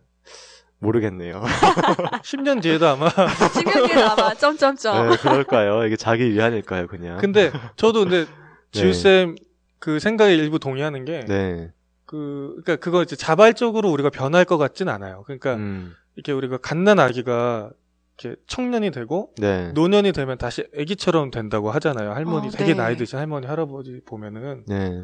[0.78, 1.42] 모르겠네요.
[2.22, 5.10] 10년 뒤에도 아마 10년 뒤에 아마 점점점.
[5.10, 5.84] 네, 그럴까요?
[5.86, 7.18] 이게 자기 위안일까요, 그냥?
[7.18, 8.30] 근데 저도 근데 네.
[8.72, 9.36] 지우 쌤
[9.78, 11.70] 그 생각에 일부 동의하는 게 네.
[12.06, 15.22] 그, 그니까 그거 이제 자발적으로 우리가 변할 것 같진 않아요.
[15.26, 17.70] 그러니까 음, 이렇게 우리가 갓난 아기가
[18.18, 19.72] 이렇게 청년이 되고 네.
[19.72, 22.12] 노년이 되면 다시 아기처럼 된다고 하잖아요.
[22.12, 22.74] 할머니 어, 되게 네.
[22.74, 25.02] 나이 드신 할머니 할아버지 보면은 네.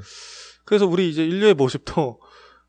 [0.65, 2.21] 그래서 우리 이제 인류의 모습도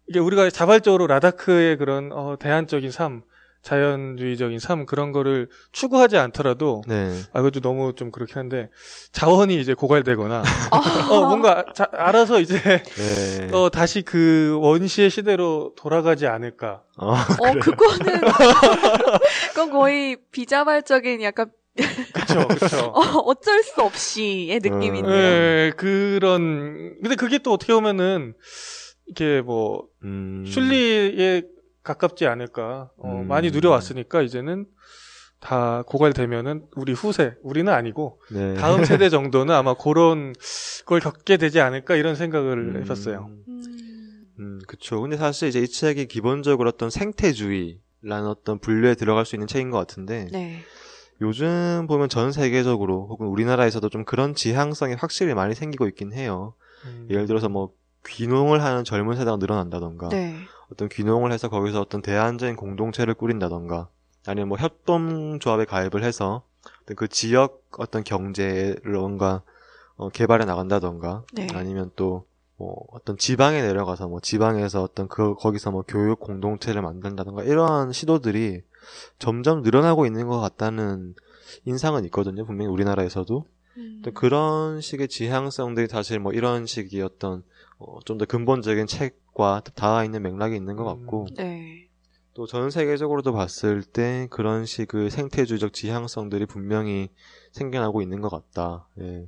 [0.08, 3.22] 이게 우리가 자발적으로 라다크의 그런 어, 대안적인 삶,
[3.62, 7.10] 자연주의적인 삶 그런 거를 추구하지 않더라도 네.
[7.32, 8.70] 아 그것도 너무 좀 그렇긴 한데
[9.14, 11.08] 자원이 이제 고갈되거나 아.
[11.10, 13.50] 어 뭔가 자- 알아서 이제 네.
[13.54, 16.82] 어 다시 그 원시의 시대로 돌아가지 않을까.
[16.98, 18.22] 어, 어, 그거는,
[19.50, 21.50] 그건 거의 비자발적인 약간,
[22.14, 22.78] 그렇죠, 그렇죠.
[22.94, 25.10] 어, 어쩔 수 없이의 느낌인데요.
[25.14, 28.36] 예, 그런 근데 그게 또 어떻게 보면은
[29.06, 30.46] 이렇게 뭐 음.
[30.48, 31.44] 순리에
[31.84, 32.92] 가깝지 않을까.
[32.98, 33.28] 어, 음.
[33.28, 34.66] 많이 누려왔으니까 이제는
[35.40, 38.54] 다 고갈되면은 우리 후세, 우리는 아니고 네.
[38.56, 40.34] 다음 세대 정도는 아마 그런
[40.86, 43.30] 걸 겪게 되지 않을까 이런 생각을 해봤어요.
[43.48, 44.26] 음.
[44.40, 45.02] 음, 그쵸.
[45.02, 49.78] 근데 사실 이제 이 책이 기본적으로 어떤 생태주의라는 어떤 분류에 들어갈 수 있는 책인 것
[49.78, 50.62] 같은데, 네.
[51.22, 56.56] 요즘 보면 전 세계적으로 혹은 우리나라에서도 좀 그런 지향성이 확실히 많이 생기고 있긴 해요.
[56.86, 57.08] 음.
[57.10, 57.72] 예를 들어서 뭐
[58.06, 60.36] 귀농을 하는 젊은 세대가 늘어난다던가, 네.
[60.72, 63.90] 어떤 귀농을 해서 거기서 어떤 대안적인 공동체를 꾸린다던가,
[64.26, 66.44] 아니면 뭐 협동조합에 가입을 해서
[66.96, 69.42] 그 지역 어떤 경제를 뭔가
[69.96, 71.48] 어, 개발해 나간다던가, 네.
[71.54, 72.26] 아니면 또
[72.58, 78.62] 뭐 어떤 지방에 내려가서 뭐 지방에서 어떤 그 거기서 뭐 교육 공동체를 만든다던가 이러한 시도들이
[79.18, 81.16] 점점 늘어나고 있는 것 같다는
[81.66, 82.46] 인상은 있거든요.
[82.46, 83.46] 분명히 우리나라에서도
[83.78, 84.02] 음.
[84.04, 87.44] 또 그런 식의 지향성들이 사실 뭐 이런 식의 어떤
[87.88, 91.88] 어, 좀 더 근본적인 책과 닿아 있는 맥락이 있는 것 같고 네.
[92.34, 97.10] 또 전 세계적으로도 봤을 때 그런 식의 생태주의적 지향성들이 분명히
[97.52, 98.88] 생겨나고 있는 것 같다.
[99.02, 99.28] 예.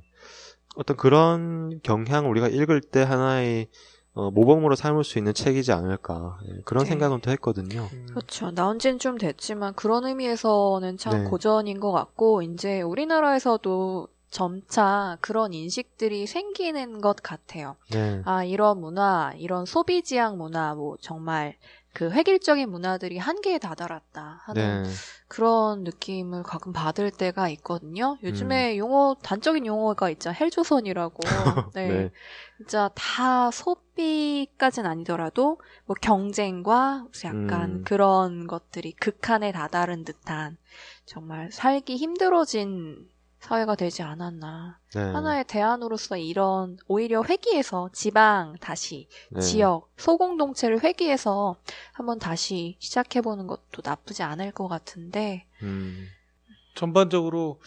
[0.76, 3.68] 어떤 그런 경향을 우리가 읽을 때 하나의
[4.14, 6.90] 어, 모범으로 삼을 수 있는 책이지 않을까 예, 그런 네.
[6.90, 7.88] 생각은 또 했거든요.
[7.92, 8.06] 음.
[8.10, 8.50] 그렇죠.
[8.50, 11.30] 나온 지는 좀 됐지만 그런 의미에서는 참 네.
[11.30, 17.76] 고전인 것 같고 이제 우리나라에서도 점차 그런 인식들이 생기는 것 같아요.
[17.90, 18.22] 네.
[18.24, 21.56] 아, 이런 문화, 이런 소비 지향 문화, 뭐 정말
[21.96, 24.88] 그 획일적인 문화들이 한계에 다다랐다 하는 네.
[25.28, 28.18] 그런 느낌을 가끔 받을 때가 있거든요.
[28.22, 28.76] 요즘에 음.
[28.76, 30.30] 용어, 단적인 용어가 있죠.
[30.30, 31.20] 헬조선이라고.
[31.74, 31.88] 네.
[31.88, 32.10] 네.
[32.58, 37.82] 진짜 다 소비까진 아니더라도 뭐 경쟁과 약간 음.
[37.86, 40.58] 그런 것들이 극한에 다다른 듯한
[41.06, 43.08] 정말 살기 힘들어진
[43.40, 44.78] 사회가 되지 않았나.
[44.94, 45.00] 네.
[45.00, 49.40] 하나의 대안으로서 이런 오히려 회귀해서 지방 다시 네.
[49.40, 51.56] 지역 소공동체를 회귀해서
[51.92, 56.06] 한번 다시 시작해보는 것도 나쁘지 않을 것 같은데 음.
[56.74, 57.60] 전반적으로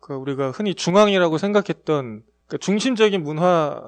[0.00, 3.80] 그 우리가 흔히 중앙이라고 생각했던 그 중심적인 문화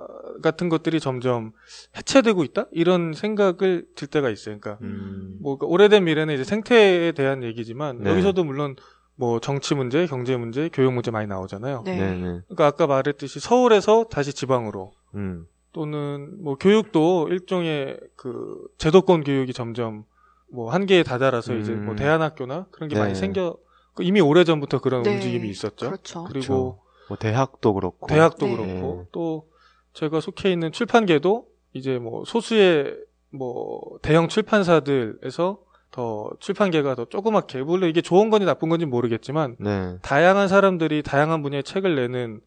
[0.42, 1.52] 같은 것들이 점점
[1.96, 4.58] 해체되고 있다 이런 생각을 들 때가 있어요.
[4.60, 5.38] 그러니까 음.
[5.40, 8.10] 뭐 그러니까 오래된 미래는 이제 생태에 대한 얘기지만 네.
[8.10, 8.76] 여기서도 물론
[9.14, 11.82] 뭐 정치 문제, 경제 문제, 교육 문제 많이 나오잖아요.
[11.84, 11.96] 네.
[11.96, 12.10] 네.
[12.12, 12.40] 네.
[12.48, 15.46] 그러니까 아까 말했듯이 서울에서 다시 지방으로 음.
[15.72, 20.04] 또는 뭐 교육도 일종의 그 제도권 교육이 점점
[20.50, 21.96] 뭐 한계에 다다라서 이제 뭐 음.
[21.96, 23.00] 대안학교나 그런 게 네.
[23.00, 23.56] 많이 생겨
[23.94, 25.14] 그 이미 오래 전부터 그런 네.
[25.14, 25.86] 움직임이 있었죠.
[25.86, 26.24] 그렇죠.
[26.24, 28.56] 그리고 뭐 대학도 그렇고 대학도 네.
[28.56, 29.48] 그렇고 또
[29.94, 32.96] 제가 속해 있는 출판계도 이제 뭐 소수의
[33.30, 35.58] 뭐 대형 출판사들에서
[35.92, 39.98] 더 출판계가 더 조그맣게 물론 이게 좋은 건지 나쁜 건지 모르겠지만 네.
[40.02, 42.40] 다양한 사람들이 다양한 분야의 책을 내는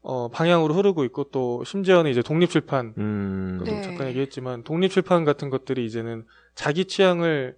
[0.00, 3.60] 어 방향으로 흐르고 있고 또 심지어는 이제 독립 출판 음.
[3.64, 3.82] 네.
[3.82, 7.56] 잠깐 얘기했지만 독립 출판 같은 것들이 이제는 자기 취향을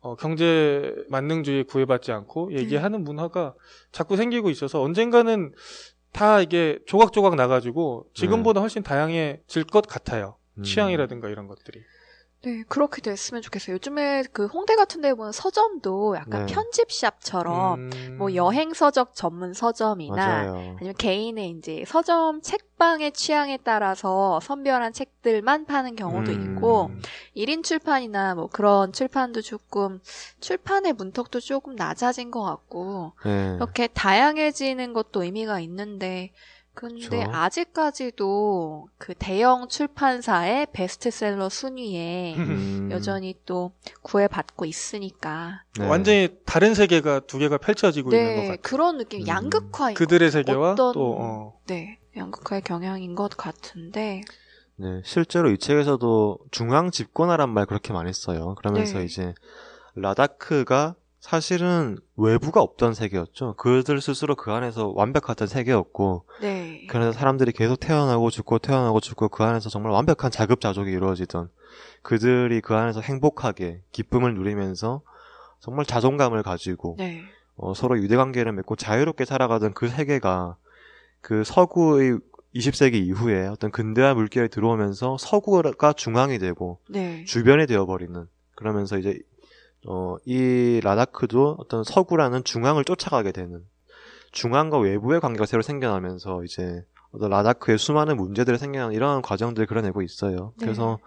[0.00, 3.54] 어, 경제 만능주의에 구애받지 않고 얘기하는 문화가
[3.92, 5.52] 자꾸 생기고 있어서 언젠가는
[6.12, 10.36] 다 이게 조각조각 나가지고 지금보다 훨씬 다양해질 것 같아요.
[10.58, 10.62] 음.
[10.64, 11.80] 취향이라든가 이런 것들이.
[12.44, 13.74] 네, 그렇게 됐으면 좋겠어요.
[13.74, 16.52] 요즘에 그 홍대 같은 데 보면 서점도 약간 네.
[16.52, 18.16] 편집샵처럼 음.
[18.18, 20.76] 뭐 여행 서적 전문 서점이나 맞아요.
[20.76, 26.56] 아니면 개인의 이제 서점 책방의 취향에 따라서 선별한 책들만 파는 경우도 음.
[26.56, 26.90] 있고
[27.36, 30.00] 1인 출판이나 뭐 그런 출판도 조금
[30.40, 33.54] 출판의 문턱도 조금 낮아진 것 같고 네.
[33.54, 36.32] 이렇게 다양해지는 것도 의미가 있는데
[36.74, 37.30] 근데 그쵸.
[37.32, 42.88] 아직까지도 그 대형 출판사의 베스트셀러 순위에 음.
[42.90, 45.86] 여전히 또 구애받고 있으니까 네.
[45.86, 48.58] 완전히 다른 세계가 두 개가 펼쳐지고 있는 것네 같아요.
[48.62, 49.26] 그런 느낌 음.
[49.28, 50.44] 양극화인 그들의 것 같아요.
[50.44, 54.22] 세계와 어떤- 또 어, 네 양극화의 경향인 것 같은데
[54.76, 58.54] 네, 실제로 이 책에서도 중앙 집권화란 말 그렇게 많이 써요.
[58.56, 59.04] 그러면서 네.
[59.04, 59.34] 이제
[59.94, 63.54] 라다크가 사실은 외부가 없던 세계였죠.
[63.54, 69.44] 그들 스스로 그 안에서 완벽했던 세계였고, 네 그래서 사람들이 계속 태어나고 죽고 태어나고 죽고 그
[69.44, 71.48] 안에서 정말 완벽한 자급자족이 이루어지던
[72.02, 75.02] 그들이 그 안에서 행복하게 기쁨을 누리면서
[75.60, 77.22] 정말 자존감을 가지고 네.
[77.54, 80.56] 어, 서로 유대관계를 맺고 자유롭게 살아가던 그 세계가
[81.20, 82.18] 그 서구의
[82.56, 87.24] 20세기 이후에 어떤 근대화 물결이 들어오면서 서구가 중앙이 되고 네.
[87.26, 89.20] 주변이 되어버리는 그러면서 이제
[89.86, 93.64] 어, 이 라다크도 어떤 서구라는 중앙을 쫓아가게 되는
[94.30, 100.52] 중앙과 외부의 관계가 새로 생겨나면서 이제 어떤 라다크의 수많은 문제들이 생겨나는 이런 과정들을 그려내고 있어요.
[100.58, 100.66] 네.
[100.66, 100.98] 그래서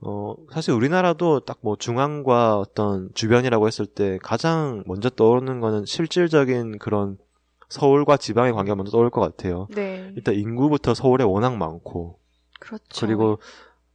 [0.00, 6.78] 어, 사실 우리나라도 딱 뭐 중앙과 어떤 주변이라고 했을 때 가장 먼저 떠오르는 거는 실질적인
[6.78, 7.18] 그런
[7.68, 9.68] 서울과 지방의 관계가 먼저 떠올 것 같아요.
[9.70, 10.12] 네.
[10.16, 12.18] 일단 인구부터 서울에 워낙 많고
[12.58, 13.06] 그렇죠.
[13.06, 13.38] 그리고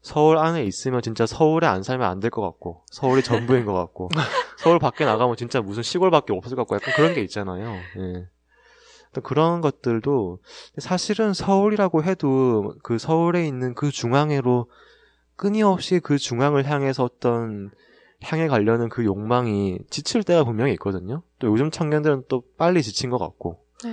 [0.07, 4.09] 서울 안에 있으면 진짜 서울에 안 살면 안 될 것 같고 서울이 전부인 것 같고
[4.57, 7.75] 서울 밖에 나가면 진짜 무슨 시골밖에 없을 것 같고 약간 그런 게 있잖아요.
[7.97, 8.27] 예.
[9.13, 10.39] 또 그런 것들도
[10.77, 14.69] 사실은 서울이라고 해도 그 서울에 있는 그 중앙으로
[15.35, 17.69] 끊임없이 그 중앙을 향해서 어떤
[18.23, 21.21] 향해 가려는 그 욕망이 지칠 때가 분명히 있거든요.
[21.39, 23.91] 또 요즘 청년들은 또 빨리 지친 것 같고 네.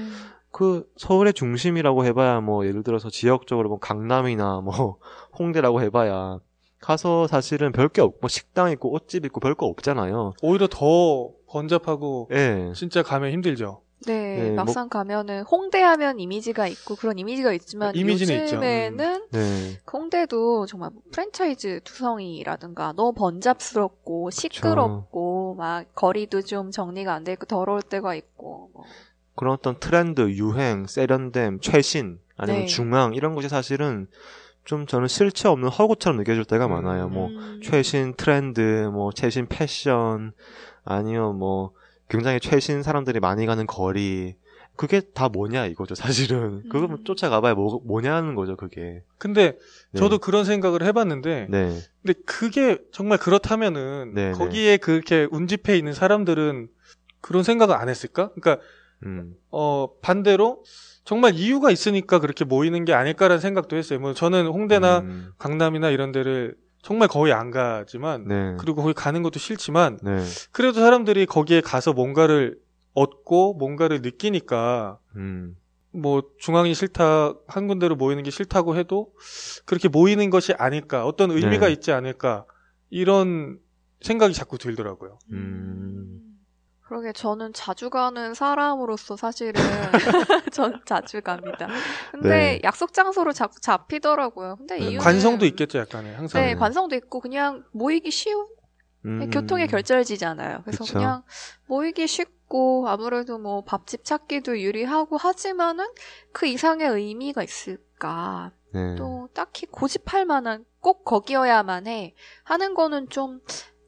[0.55, 4.99] 그 서울의 중심이라고 해봐야 뭐 예를 들어서 지역적으로 뭐 강남이나 뭐
[5.39, 6.39] 홍대라고 해봐야
[6.81, 10.35] 가서 사실은 별 게 없고 뭐 식당 있고 옷집 있고 별 거 없잖아요.
[10.43, 12.73] 오히려 더 번잡하고 예.
[12.77, 13.81] 진짜 가면 힘들죠.
[14.07, 18.57] 네, 네, 뭐- 막상 가면은 홍대 하면 이미지가 있고 그런 이미지가 있지만 이미지는 있죠.
[18.57, 18.59] 음.
[18.59, 19.81] 요즘에는 네.
[19.91, 27.47] 홍대도 정말 뭐 프랜차이즈 투성이라든가 너무 번잡스럽고 시끄럽고 막 거리도 좀 정리가 안 돼 있고
[27.47, 28.85] 더러울 때가 있고 뭐.
[29.37, 32.67] 그런 어떤 트렌드, 유행, 세련됨, 최신 아니면 네.
[32.67, 34.07] 중앙 이런 것이 사실은
[34.65, 36.71] 좀 저는 실체 없는 허구처럼 느껴질 때가 음.
[36.73, 37.09] 많아요.
[37.09, 37.61] 뭐 음.
[37.63, 40.33] 최신 트렌드, 뭐 최신 패션,
[40.85, 41.73] 아니면 뭐
[42.09, 44.37] 굉장히 최신 사람들이 많이 가는 거리.
[44.77, 46.65] 그게 다 뭐냐 이거죠, 사실은.
[46.69, 47.05] 그거 음.
[47.05, 49.05] 쫓아가봐야 뭐, 뭐냐는 거죠, 그게.
[49.19, 49.57] 근데
[49.93, 49.99] 네.
[50.01, 56.69] 저도 그런 생각을 해봤는데 네, 근데 그게 정말 그렇다면은 네, 거기에 그렇게 운집해 있는 사람들은
[57.21, 58.31] 그런 생각을 안 했을까?
[58.35, 58.65] 그러니까
[59.05, 60.65] 음, 어 반대로
[61.05, 63.99] 정말 이유가 있으니까 그렇게 모이는 게 아닐까라는 생각도 했어요.
[64.01, 69.23] 뭐 저는 홍대나 음, 강남이나 이런 데를 정말 거의 안 가지만 네, 그리고 거기 가는
[69.23, 70.19] 것도 싫지만 네,
[70.53, 72.59] 그래도 사람들이 거기에 가서 뭔가를
[72.95, 75.57] 얻고 뭔가를 느끼니까 음,
[75.93, 79.13] 뭐 중앙이 싫다 한 군데로 모이는 게 싫다고 해도
[79.65, 81.73] 그렇게 모이는 것이 아닐까 어떤 의미가 네.
[81.73, 82.47] 있지 않을까
[82.91, 83.59] 이런
[84.01, 85.19] 생각이 자꾸 들더라고요.
[85.33, 86.24] 음.
[86.87, 89.61] 그러게 저는 자주 가는 사람으로서 사실은
[90.53, 91.69] 전 자주 갑니다.
[92.13, 92.61] 근데 네.
[92.63, 94.57] 약속 장소로 자꾸 잡히더라고요.
[94.57, 94.85] 근데 네.
[94.85, 96.43] 이유는 관성도 있겠죠 약간의 항상.
[96.43, 98.47] 네, 관성도 있고 그냥 모이기 쉬운
[99.07, 99.31] 음.
[99.31, 100.61] 교통의 결절지잖아요.
[100.65, 100.99] 그래서 그쵸.
[100.99, 101.23] 그냥
[101.67, 105.87] 모이기 쉽고 아무래도 뭐 밥집 찾기도 유리하고 하지만은
[106.33, 108.53] 그 이상의 의미가 있을까?
[108.75, 108.97] 네.
[108.97, 113.41] 또 딱히 고집할 만한 꼭 거기여야만 해 하는 거는 좀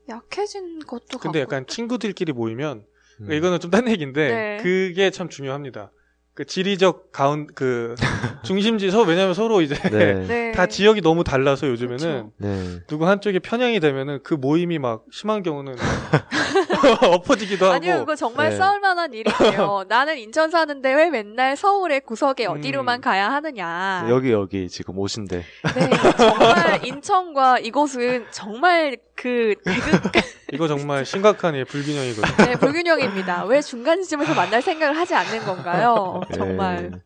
[0.09, 1.41] 약해진 것도 근데.
[1.41, 2.85] 약간 친구들끼리 모이면
[3.23, 3.33] 음.
[3.33, 4.59] 이거는 좀 딴 얘기인데 네.
[4.63, 5.91] 그게 참 중요합니다.
[6.35, 7.95] 그 지리적 가운 그
[8.45, 10.15] 중심지 서 왜냐면 서로 이제 네.
[10.29, 10.53] 네.
[10.53, 12.33] 다 지역이 너무 달라서 요즘에는 그쵸.
[12.37, 12.81] 네.
[12.87, 15.77] 누구 한쪽이 편향이 되면은 그 모임이 막 심한 경우는
[17.13, 18.57] 엎어지기도 하고 아니요, 그거 정말 네.
[18.57, 19.85] 싸울 만한 일이에요.
[19.89, 23.01] 나는 인천 사는데 왜 맨날 서울의 구석에 어디로만 음.
[23.01, 24.07] 가야 하느냐.
[24.09, 25.45] 여기 여기 지금 오신데.
[25.75, 30.13] 네, 정말 인천과 이곳은 정말 그 대극
[30.53, 32.47] 이거 정말 심각한 예, 불균형이거든요.
[32.47, 33.45] 네, 불균형입니다.
[33.45, 36.21] 왜 중간 지점에서 만날 생각을 하지 않는 건가요?
[36.35, 36.91] 정말.
[36.93, 37.01] 예.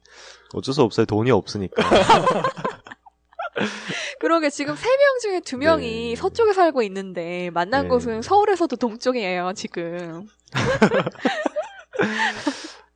[0.53, 1.07] 어쩔 수 없어요.
[1.07, 1.83] 돈이 없으니까.
[4.21, 6.17] 그러게 지금 세 명 중에 두 명이 네.
[6.17, 7.89] 서쪽에 살고 있는데 만난 네.
[7.89, 10.27] 곳은 서울에서도 동쪽이에요, 지금.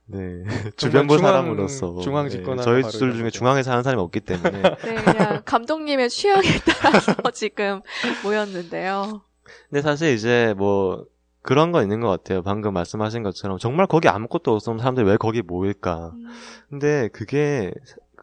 [0.07, 0.43] 네.
[0.77, 3.29] 주변부 중앙- 사람으로서 중앙 예, 집권하는 저희 바로 둘 이런 중에.
[3.31, 6.41] 중앙에 사는 사람이 없기 때문에 네, 그냥 감독님의 취향에
[6.81, 7.81] 따라서 지금
[8.23, 9.21] 모였는데요.
[9.69, 11.05] 근데 사실 이제 뭐
[11.41, 12.43] 그런 거 있는 것 같아요.
[12.43, 16.11] 방금 말씀하신 것처럼 정말 거기 아무것도 없으면 사람들이 왜 거기 모일까?
[16.13, 16.27] 음,
[16.69, 17.71] 근데 그게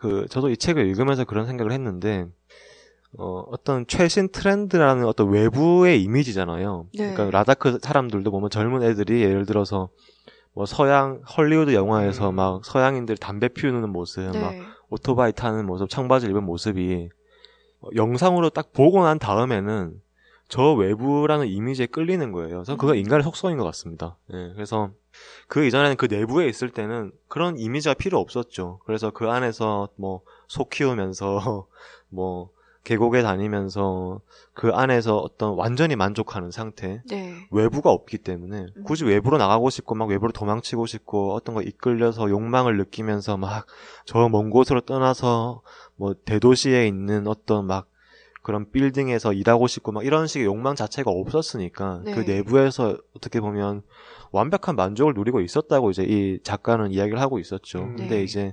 [0.02, 2.26] 그 저도 이 책을 읽으면서 그런 생각을 했는데
[3.16, 6.86] 어, 어떤 최신 트렌드라는 어떤 외부의 이미지잖아요.
[6.98, 7.12] 네.
[7.12, 9.90] 그러니까 라다크 사람들도 보면 젊은 애들이 예를 들어서
[10.54, 12.34] 뭐 서양 헐리우드 영화에서 음.
[12.34, 14.62] 막 서양인들 담배 피우는 모습, 막 네.
[14.90, 17.08] 오토바이 타는 모습, 청바지 입은 모습이
[17.82, 19.92] 어, 영상으로 딱 보고 난 다음에는
[20.52, 22.56] 저 외부라는 이미지에 끌리는 거예요.
[22.56, 22.96] 그래서 그거 음.
[22.98, 24.18] 인간의 속성인 것 같습니다.
[24.34, 24.90] 예, 그래서
[25.48, 28.80] 그 이전에는 그 내부에 있을 때는 그런 이미지가 필요 없었죠.
[28.84, 31.66] 그래서 그 안에서 뭐 소 키우면서
[32.10, 32.50] 뭐
[32.84, 34.20] 계곡에 다니면서
[34.52, 37.00] 그 안에서 어떤 완전히 만족하는 상태.
[37.08, 37.34] 네.
[37.50, 38.84] 외부가 없기 때문에 음.
[38.84, 43.66] 굳이 외부로 나가고 싶고 막 외부로 도망치고 싶고 어떤 거 이끌려서 욕망을 느끼면서 막
[44.04, 45.62] 저 먼 곳으로 떠나서
[45.96, 47.86] 뭐 대도시에 있는 어떤 막
[48.42, 52.14] 그런 빌딩에서 일하고 싶고 막 이런 식의 욕망 자체가 없었으니까 네.
[52.14, 53.82] 그 내부에서 어떻게 보면
[54.32, 57.80] 완벽한 만족을 누리고 있었다고 이제 이 작가는 이야기를 하고 있었죠.
[57.80, 57.96] 음.
[57.96, 58.22] 근데 네.
[58.24, 58.52] 이제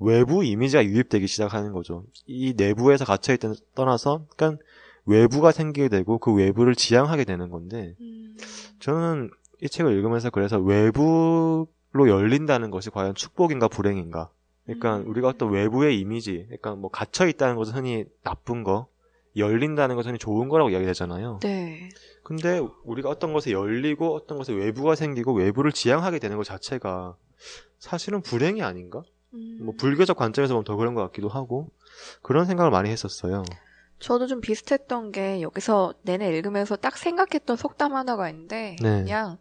[0.00, 2.04] 외부 이미지가 유입되기 시작하는 거죠.
[2.26, 4.62] 이 내부에서 갇혀 있던 떠나서 그러니까
[5.06, 8.36] 외부가 생기게 되고 그 외부를 지향하게 되는 건데 음,
[8.80, 9.30] 저는
[9.62, 14.30] 이 책을 읽으면서 그래서 외부로 열린다는 것이 과연 축복인가 불행인가.
[14.64, 15.08] 그러니까 음.
[15.08, 18.88] 우리가 어떤 외부의 이미지, 그러니까 뭐 갇혀 있다는 것은 흔히 나쁜 거,
[19.36, 21.40] 열린다는 것은 좋은 거라고 이야기되잖아요.
[21.42, 21.88] 네.
[22.22, 27.16] 근데 우리가 어떤 것에 열리고 어떤 것에 외부가 생기고 외부를 지향하게 되는 것 자체가
[27.78, 29.02] 사실은 불행이 아닌가?
[29.34, 29.58] 음.
[29.62, 31.68] 뭐 불교적 관점에서 보면 더 그런 것 같기도 하고
[32.22, 33.44] 그런 생각을 많이 했었어요.
[33.98, 39.02] 저도 좀 비슷했던 게 여기서 내내 읽으면서 딱 생각했던 속담 하나가 있는데 네.
[39.02, 39.38] 그냥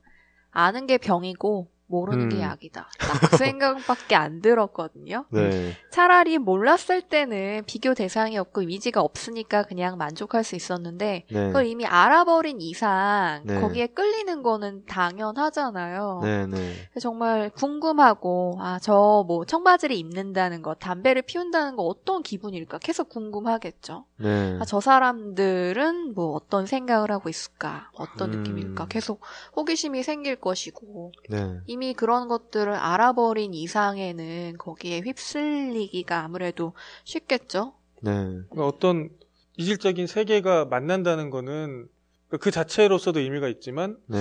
[0.51, 2.41] 아는 게 병이고 모르는 게 음.
[2.41, 2.89] 약이다.
[2.97, 5.25] 딱그 생각밖에 안 들었거든요.
[5.29, 5.73] 네.
[5.91, 11.47] 차라리 몰랐을 때는 비교 대상이 없고 이미지가 없으니까 그냥 만족할 수 있었는데 네.
[11.47, 13.61] 그걸 이미 알아버린 이상 네.
[13.61, 16.19] 거기에 끌리는 거는 당연하잖아요.
[16.23, 16.73] 네, 네.
[16.99, 24.05] 정말 궁금하고 아 저 뭐 청바지를 입는다는 것, 담배를 피운다는 거 어떤 기분일까 계속 궁금하겠죠.
[24.17, 24.57] 네.
[24.59, 28.39] 아, 저 사람들은 뭐 어떤 생각을 하고 있을까, 어떤 음.
[28.43, 29.21] 느낌일까 계속
[29.55, 31.59] 호기심이 생길 것이고 네.
[31.83, 36.73] 이미 그런 것들을 알아버린 이상에는 거기에 휩쓸리기가 아무래도
[37.03, 37.73] 쉽겠죠.
[38.01, 38.11] 네.
[38.11, 39.09] 그러니까 어떤
[39.57, 41.87] 이질적인 세계가 만난다는 거는
[42.29, 44.17] 그그 자체로서도 의미가 있지만 네.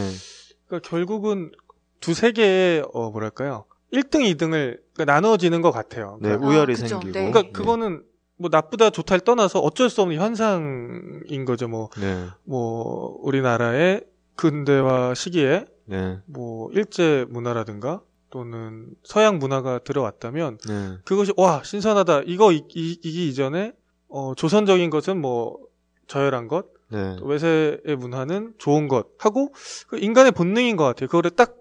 [0.66, 1.52] 그러니까 결국은
[2.00, 6.18] 두 세계의 어 뭐랄까요 1등, 2등을 나눠지는 것 같아요.
[6.20, 6.86] 네, 그러니까, 우열이 그죠.
[6.88, 7.12] 생기고.
[7.12, 7.30] 네.
[7.30, 8.02] 그러니까 그거는
[8.38, 11.68] 뭐 나쁘다 좋다를 떠나서 어쩔 수 없는 현상인 거죠.
[11.68, 12.26] 뭐, 네.
[12.44, 14.02] 뭐 우리나라의
[14.34, 16.20] 근대화 시기에 네.
[16.26, 20.98] 뭐 일제 문화라든가 또는 서양 문화가 들어왔다면 네.
[21.04, 23.72] 그것이 와 신선하다 이거 이, 이, 기 이전에
[24.08, 25.58] 어, 조선적인 것은 뭐
[26.06, 27.16] 저열한 것 네.
[27.18, 29.52] 또 외세의 문화는 좋은 것 하고
[29.88, 31.08] 그 인간의 본능인 것 같아요.
[31.08, 31.56] 그거를 딱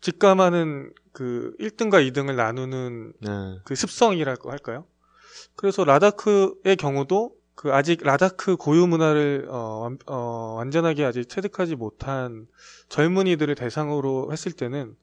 [0.00, 3.58] 직감하는 그 1등과 2등을 나누는 네.
[3.64, 4.86] 그 습성이라고 할까요?
[5.54, 12.46] 그래서 라다크의 경우도 그 아직 라다크 고유 문화를 어, 완- 어, 완전하게 아직 체득하지 못한
[12.90, 14.94] 젊은이들을 대상으로 했을 때는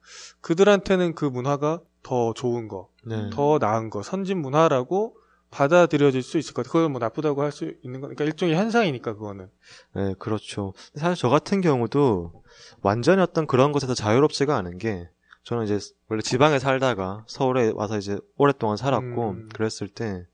[0.42, 3.30] 그들한테는 그 문화가 더 좋은 거, 네.
[3.32, 5.18] 더 나은 거, 선진 문화라고
[5.50, 6.72] 받아들여질 수 있을 것 같아요.
[6.72, 9.50] 그걸 뭐 나쁘다고 할 수 있는 거니까 일종의 현상이니까 그거는.
[9.96, 10.74] 네, 그렇죠.
[10.96, 12.44] 사실 저 같은 경우도
[12.82, 15.10] 완전히 어떤 그런 것에서 자유롭지가 않은 게
[15.44, 15.80] 저는 이제
[16.10, 19.50] 원래 지방에 살다가 서울에 와서 이제 오랫동안 살았고 음.
[19.54, 20.26] 그랬을 때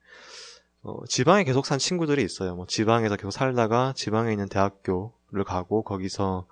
[0.81, 2.55] 어, 지방에 계속 산 친구들이 있어요.
[2.55, 6.45] 뭐 지방에서 계속 살다가 지방에 있는 대학교를 가고 거기서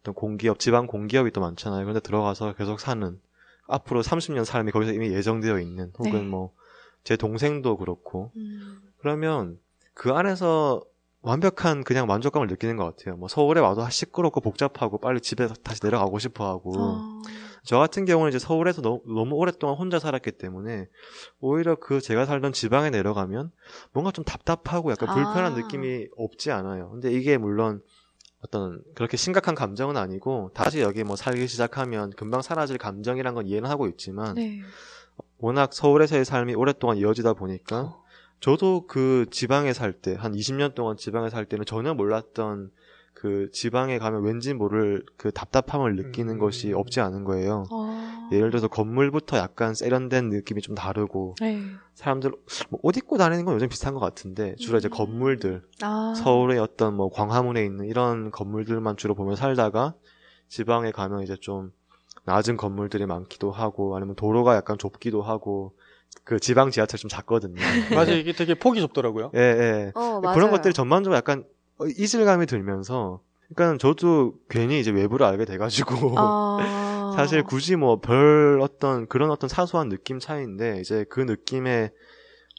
[0.00, 1.84] 어떤 공기업, 지방 공기업이 또 많잖아요.
[1.84, 3.20] 그런데 들어가서 계속 사는
[3.66, 6.26] 앞으로 30년 삶이 거기서 이미 예정되어 있는 혹은 네.
[6.26, 8.80] 뭐제 동생도 그렇고 음.
[8.98, 9.58] 그러면
[9.92, 10.82] 그 안에서
[11.20, 13.16] 완벽한 그냥 만족감을 느끼는 것 같아요.
[13.16, 16.72] 뭐 서울에 와도 시끄럽고 복잡하고 빨리 집에 다시 내려가고 싶어 하고.
[16.78, 17.22] 어.
[17.64, 20.88] 저 같은 경우는 이제 서울에서 너무, 너무 오랫동안 혼자 살았기 때문에
[21.40, 23.50] 오히려 그 제가 살던 지방에 내려가면
[23.92, 25.56] 뭔가 좀 답답하고 약간 불편한 아.
[25.56, 26.90] 느낌이 없지 않아요.
[26.90, 27.82] 근데 이게 물론
[28.40, 33.68] 어떤 그렇게 심각한 감정은 아니고 다시 여기 뭐 살기 시작하면 금방 사라질 감정이란 건 이해는
[33.68, 34.60] 하고 있지만 네.
[35.38, 37.96] 워낙 서울에서의 삶이 오랫동안 이어지다 보니까
[38.40, 42.70] 저도 그 지방에 살 때, 한 20년 동안 지방에 살 때는 전혀 몰랐던
[43.18, 46.38] 그 지방에 가면 왠지 모를 그 답답함을 느끼는 음.
[46.38, 47.64] 것이 없지 않은 거예요.
[47.72, 48.28] 어.
[48.30, 51.60] 예를 들어서 건물부터 약간 세련된 느낌이 좀 다르고, 네.
[51.94, 52.30] 사람들,
[52.70, 54.90] 뭐 옷 입고 다니는 건 요즘 비슷한 것 같은데, 주로 이제 음.
[54.90, 56.14] 건물들, 아.
[56.16, 59.94] 서울의 어떤 뭐 광화문에 있는 이런 건물들만 주로 보며 살다가,
[60.46, 61.72] 지방에 가면 이제 좀
[62.24, 65.74] 낮은 건물들이 많기도 하고, 아니면 도로가 약간 좁기도 하고,
[66.22, 67.56] 그 지방 지하철 좀 작거든요.
[67.98, 69.32] 맞아 이게 되게 폭이 좁더라고요.
[69.34, 69.92] 예, 예.
[69.96, 70.34] 어, 맞아요.
[70.36, 71.46] 그런 것들이 전반적으로 약간 어,
[71.86, 73.20] 이질감이 들면서,
[73.54, 76.56] 그러니까 저도 괜히 이제 외부를 알게 돼가지고, 아.
[77.16, 81.90] 사실 굳이 뭐 별 어떤 그런 어떤 사소한 느낌 차이인데, 이제 그 느낌에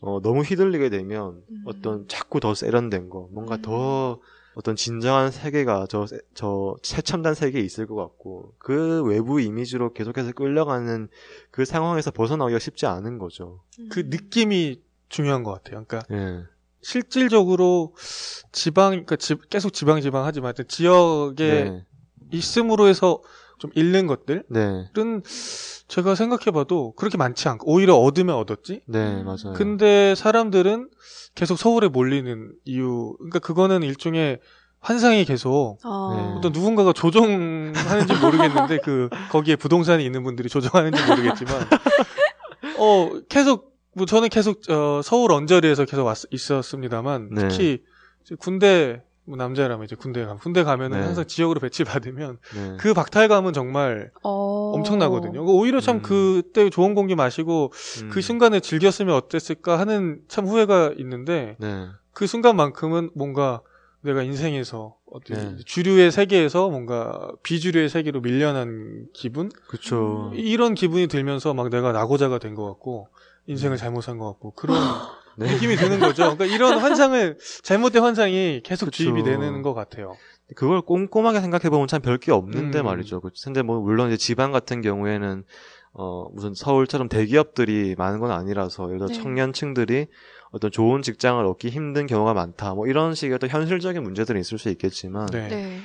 [0.02, 1.64] 어, 너무 휘둘리게 되면 음.
[1.66, 3.62] 어떤 자꾸 더 세련된 거, 뭔가 음.
[3.62, 4.20] 더
[4.56, 10.32] 어떤 진정한 세계가 저, 세- 저 최첨단 세계에 있을 것 같고, 그 외부 이미지로 계속해서
[10.32, 11.10] 끌려가는
[11.52, 13.62] 그 상황에서 벗어나기가 쉽지 않은 거죠.
[13.90, 15.84] 그 느낌이 중요한 것 같아요.
[15.86, 16.44] 그러니까 예.
[16.82, 17.94] 실질적으로
[18.52, 21.84] 지방, 그러니까 지- 계속 지방 지방 하지만 지역에 네.
[22.32, 23.22] 있음으로 해서
[23.60, 24.90] 좀 잃는 것들은 네.
[25.88, 28.82] 제가 생각해봐도 그렇게 많지 않고 오히려 얻으면 얻었지.
[28.88, 29.26] 네, 음.
[29.26, 29.54] 맞아요.
[29.56, 30.90] 근데 사람들은
[31.36, 34.40] 계속 서울에 몰리는 이유, 그러니까 그거는 일종의
[34.82, 36.14] 환상이 계속 어.
[36.16, 36.38] 네.
[36.38, 41.54] 어떤 누군가가 조종하는지 모르겠는데 그 거기에 부동산이 있는 분들이 조종하는지 모르겠지만
[42.80, 47.48] 어 계속 뭐 저는 계속 어, 서울 언저리에서 계속 왔, 있었습니다만 네.
[47.48, 47.84] 특히
[48.24, 51.06] 이제 군대 뭐 남자라면 이제 군대 가 군대 가면은 네.
[51.06, 52.78] 항상 지역으로 배치 받으면 네.
[52.80, 54.72] 그 박탈감은 정말 어.
[54.76, 55.44] 엄청나거든요.
[55.46, 56.02] 오히려 참 음.
[56.02, 57.72] 그때 좋은 공기 마시고
[58.04, 58.10] 음.
[58.10, 61.88] 그 순간에 즐겼으면 어땠을까 하는 참 후회가 있는데 네.
[62.14, 63.62] 그 순간만큼은 뭔가
[64.02, 65.64] 내가 인생에서 어떤 네.
[65.66, 70.32] 주류의 세계에서 뭔가 비주류의 세계로 밀려난 기분 그쵸.
[70.36, 73.10] 이런 기분이 들면서 막 내가 낙오자가 된 것 같고
[73.50, 74.78] 인생을 잘못 산 것 같고 그런
[75.38, 75.52] 네.
[75.54, 76.36] 느낌이 드는 거죠.
[76.36, 79.04] 그러니까 이런 환상을 잘못된 환상이 계속 그쵸.
[79.04, 80.16] 주입이 되는 것 같아요.
[80.56, 82.86] 그걸 꼼꼼하게 생각해 보면 참 별게 없는데 음.
[82.86, 83.22] 말이죠.
[83.22, 85.44] 그- 근데 뭐, 물론 이제 지방 같은 경우에는
[85.94, 89.14] 어 무슨 서울처럼 대기업들이 많은 건 아니라서 예를 들어 네.
[89.14, 90.08] 청년층들이
[90.52, 92.74] 어떤 좋은 직장을 얻기 힘든 경우가 많다.
[92.76, 95.48] 뭐 이런 식의 어떤 현실적인 문제들은 있을 수 있겠지만 네.
[95.48, 95.80] 네.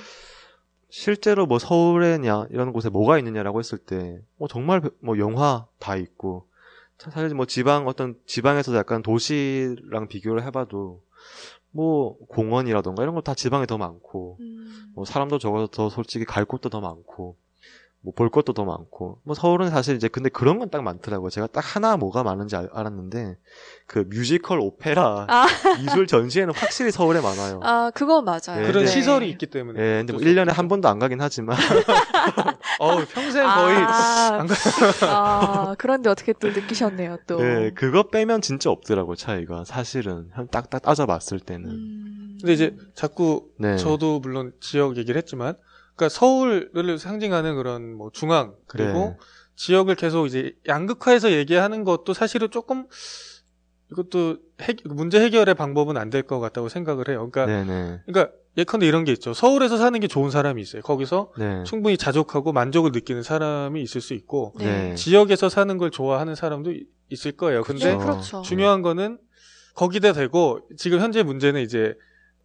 [0.90, 6.46] 실제로 뭐 서울에냐 이런 곳에 뭐가 있느냐라고 했을 때 뭐 정말 뭐 영화 다 있고
[6.98, 11.02] 사- 사실 뭐 지방 어떤 지방에서 약간 도시랑 비교를 해봐도
[11.70, 14.92] 뭐 공원이라던가 이런 거 다 지방에 더 많고 음.
[14.94, 17.36] 뭐 사람도 적어서 더 솔직히 갈 곳도 더 많고
[18.04, 21.46] 뭐 볼 것도 더 많고 뭐 서울은 사실 이제 근데 그런 건 딱 많더라고요 제가
[21.46, 23.38] 딱 하나 뭐가 많은지 알, 알았는데
[23.86, 25.46] 그 뮤지컬 오페라 아.
[25.80, 28.60] 미술 전시회는 확실히 서울에 많아요 아, 그건 맞아요.
[28.60, 28.86] 네, 그런 네.
[28.90, 29.80] 시설이 있기 때문에.
[29.80, 30.58] 예, 근데 뭐 어쩔 수 1년에 없죠.
[30.58, 31.56] 한 번도 안 가긴 하지만
[32.78, 34.54] 어우, 평생 거의 아, 안 가-
[35.02, 37.40] 아, 그런데 어떻게 또 느끼셨네요, 또.
[37.40, 42.38] 예, 그거 빼면 진짜 없더라고 차이가 사실은 한 딱딱 따져봤을 때는 음.
[42.40, 43.76] 근데 이제 자꾸 네.
[43.76, 45.54] 저도 물론 지역 얘기를 했지만,
[45.96, 49.16] 그러니까 서울을 상징하는 그런 뭐 중앙 그리고 네.
[49.56, 52.86] 지역을 계속 이제 양극화해서 얘기하는 것도 사실은 조금
[53.92, 57.28] 이것도 해- 문제 해결의 방법은 안 될 것 같다고 생각을 해요.
[57.30, 59.34] 그러니까, 네네 그러니까 예컨대 이런 게 있죠.
[59.34, 60.82] 서울에서 사는 게 좋은 사람이 있어요.
[60.82, 61.62] 거기서 네.
[61.64, 64.64] 충분히 자족하고 만족을 느끼는 사람이 있을 수 있고, 네.
[64.90, 64.94] 네.
[64.94, 67.62] 지역에서 사는 걸 좋아하는 사람도 이- 있을 거예요.
[67.62, 68.42] 근데 네, 그렇죠.
[68.42, 69.18] 중요한 거는
[69.74, 71.94] 거기다 대고 지금 현재 문제는 이제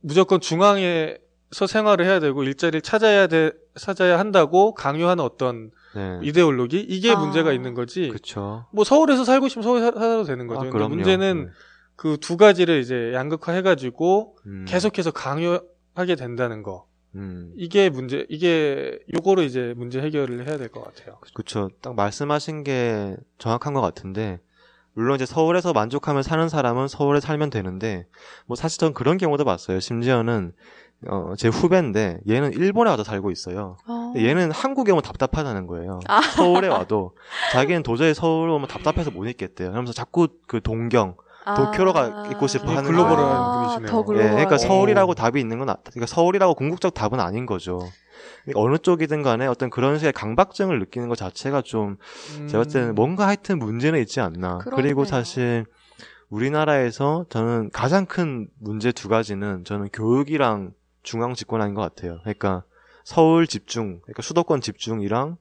[0.02, 1.18] 무조건 중앙에
[1.52, 6.20] 서 생활을 해야 되고 일자리를 찾아야 돼 찾아야 한다고 강요하는 어떤 네.
[6.22, 7.16] 이데올로기 이게 아.
[7.20, 8.10] 문제가 있는 거지.
[8.10, 10.68] 그쵸 뭐 서울에서 살고 싶으면 서울에 사- 살아도 되는 거죠.
[10.68, 10.96] 아, 그럼요.
[10.96, 11.52] 문제는 네.
[11.96, 16.86] 그두 가지를 이제 양극화 해가지고 음, 계속해서 강요하게 된다는 거.
[17.16, 17.52] 음.
[17.58, 21.18] 이게 문제, 이게 요거로 이제 문제 해결을 해야 될 것 같아요.
[21.34, 21.70] 그쵸.
[21.82, 24.40] 딱 말씀하신 게 정확한 것 같은데,
[24.94, 28.06] 물론 이제 서울에서 만족하면 사는 사람은 서울에 살면 되는데,
[28.46, 29.80] 뭐 사실 전 그런 경우도 봤어요.
[29.80, 30.54] 심지어는,
[31.08, 33.78] 어, 제 후배인데, 얘는 일본에 와서 살고 있어요.
[33.88, 34.14] 어.
[34.18, 36.00] 얘는 한국에 오면 답답하다는 거예요.
[36.08, 36.20] 아.
[36.64, 37.14] 서울에 와도,
[37.54, 39.70] 자기는 도저히 서울 오면 답답해서 못 있겠대요.
[39.70, 41.16] 그러면서 자꾸 그 동경,
[41.56, 43.78] 도쿄로 가 있고 싶어 하는 글로벌한.
[43.78, 43.88] 분이시네요.
[43.88, 44.30] 아, 더 예, 글로벌.
[44.32, 44.58] 그러니까 어.
[44.58, 47.80] 서울이라고 답이 있는 건, 아- 그러니까 서울이라고 궁극적 답은 아닌 거죠.
[48.44, 51.96] 그러니까 어느 쪽이든 간에 어떤 그런 식의 강박증을 느끼는 것 자체가 좀
[52.48, 54.58] 제가 봤을 때는 뭔가 하여튼 문제는 있지 않나.
[54.60, 54.76] 그러네요.
[54.76, 55.66] 그리고 사실
[56.30, 60.72] 우리나라에서 저는 가장 큰 문제 두 가지는 저는 교육이랑
[61.10, 62.20] 중앙 집권화인 것 같아요.
[62.22, 62.64] 그러니까
[63.04, 65.38] 서울 집중, 그러니까 수도권 집중이랑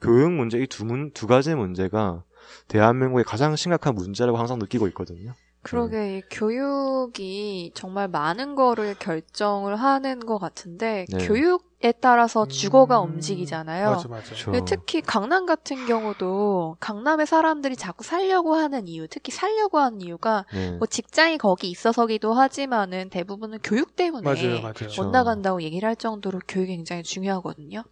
[0.00, 2.24] 교육 문제 이두두 가지 문제가
[2.66, 5.32] 대한민국의 가장 심각한 문제라고 항상 느끼고 있거든요.
[5.62, 11.24] 그러게 이 교육이 정말 많은 거를 결정을 하는 것 같은데 네.
[11.24, 13.90] 교육 에 따라서 주거가 음, 움직이잖아요.
[13.90, 14.34] 맞아, 맞아.
[14.44, 14.64] 그렇죠.
[14.64, 20.72] 특히 강남 같은 경우도 강남의 사람들이 자꾸 살려고 하는 이유, 특히 살려고 하는 이유가 네.
[20.78, 24.92] 뭐 직장이 거기 있어서기도 하지만은 대부분은 교육 때문에 맞아요, 맞아요.
[24.96, 27.82] 못 나간다고 얘기를 할 정도로 교육이 굉장히 중요하거든요.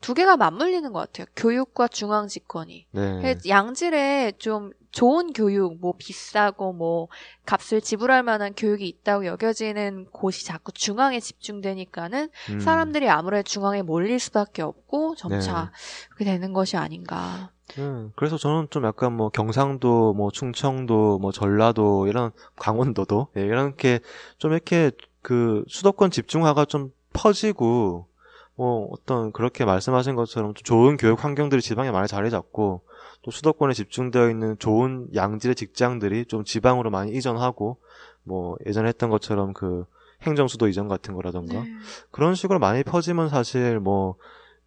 [0.00, 1.26] 두 개가 맞물리는 것 같아요.
[1.36, 2.86] 교육과 중앙 집권이.
[2.92, 3.36] 네.
[3.46, 7.08] 양질의 좀 좋은 교육, 뭐 비싸고 뭐
[7.46, 12.60] 값을 지불할 만한 교육이 있다고 여겨지는 곳이 자꾸 중앙에 집중되니까는 음.
[12.60, 15.70] 사람들이 아무래도 중앙에 몰릴 수밖에 없고 점차 네.
[16.10, 17.50] 그렇게 되는 것이 아닌가.
[17.78, 23.98] 음, 그래서 저는 좀 약간 뭐 경상도, 뭐 충청도, 뭐 전라도 이런 강원도도 예, 이렇게
[24.38, 24.92] 좀 이렇게
[25.22, 28.06] 그 수도권 집중화가 좀 퍼지고
[28.54, 32.82] 뭐 어떤 그렇게 말씀하신 것처럼 좀 좋은 교육 환경들이 지방에 많이 자리 잡고
[33.24, 37.78] 또 수도권에 집중되어 있는 좋은 양질의 직장들이 좀 지방으로 많이 이전하고
[38.22, 39.86] 뭐 예전에 했던 것처럼 그
[40.22, 41.64] 행정수도 이전 같은 거라던가 네.
[42.10, 44.16] 그런 식으로 많이 퍼지면 사실 뭐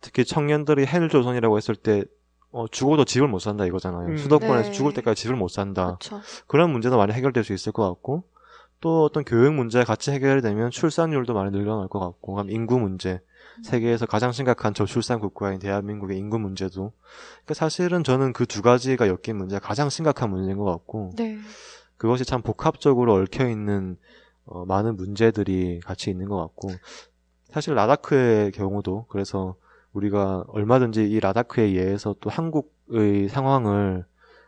[0.01, 2.03] 특히 청년들이 헬 조선이라고 했을 때
[2.49, 4.07] 어, 죽어도 집을 못 산다 이거잖아요.
[4.07, 4.17] 음.
[4.17, 4.71] 수도권에서 네.
[4.71, 5.97] 죽을 때까지 집을 못 산다.
[5.99, 6.21] 그렇죠.
[6.47, 8.23] 그런 문제도 많이 해결될 수 있을 것 같고
[8.81, 13.21] 또 어떤 교육 문제 같이 해결이 되면 출산율도 많이 늘어날 것 같고 그럼 인구 문제
[13.63, 16.91] 세계에서 가장 심각한 저출산 국가인 대한민국의 인구 문제도
[17.45, 21.37] 그러니까 사실은 저는 그 두 가지가 엮인 문제가 가장 심각한 문제인 것 같고 네.
[21.97, 23.97] 그것이 참 복합적으로 얽혀 있는
[24.45, 26.69] 어, 많은 문제들이 같이 있는 것 같고
[27.51, 29.55] 사실 라다크의 경우도 그래서
[29.93, 34.05] 우리가 얼마든지 이 라다크에 의해서 또 한국의 상황을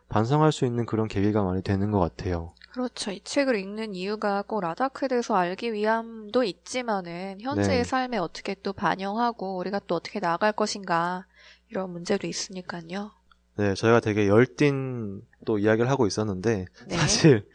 [0.09, 2.53] 반성할 수 있는 그런 계기가 많이 되는 것 같아요.
[2.71, 3.11] 그렇죠.
[3.11, 7.83] 이 책을 읽는 이유가 꼭 라다크에 대해서 알기 위함도 있지만은 현재의 네.
[7.83, 11.25] 삶에 어떻게 또 반영하고 우리가 또 어떻게 나아갈 것인가
[11.69, 13.11] 이런 문제도 있으니까요.
[13.57, 16.95] 네, 저희가 되게 열띤 또 이야기를 하고 있었는데 네.
[16.97, 17.45] 사실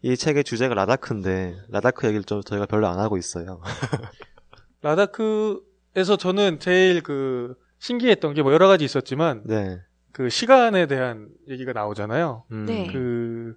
[0.00, 3.60] 이 책의 주제가 라다크인데 라다크 얘기를 좀 저희가 별로 안 하고 있어요.
[4.82, 9.80] 라다크에서 저는 제일 그 신기했던 게 뭐 여러 가지 있었지만 네.
[10.12, 12.44] 그 시간에 대한 얘기가 나오잖아요.
[12.50, 12.88] 음, 네.
[12.92, 13.54] 그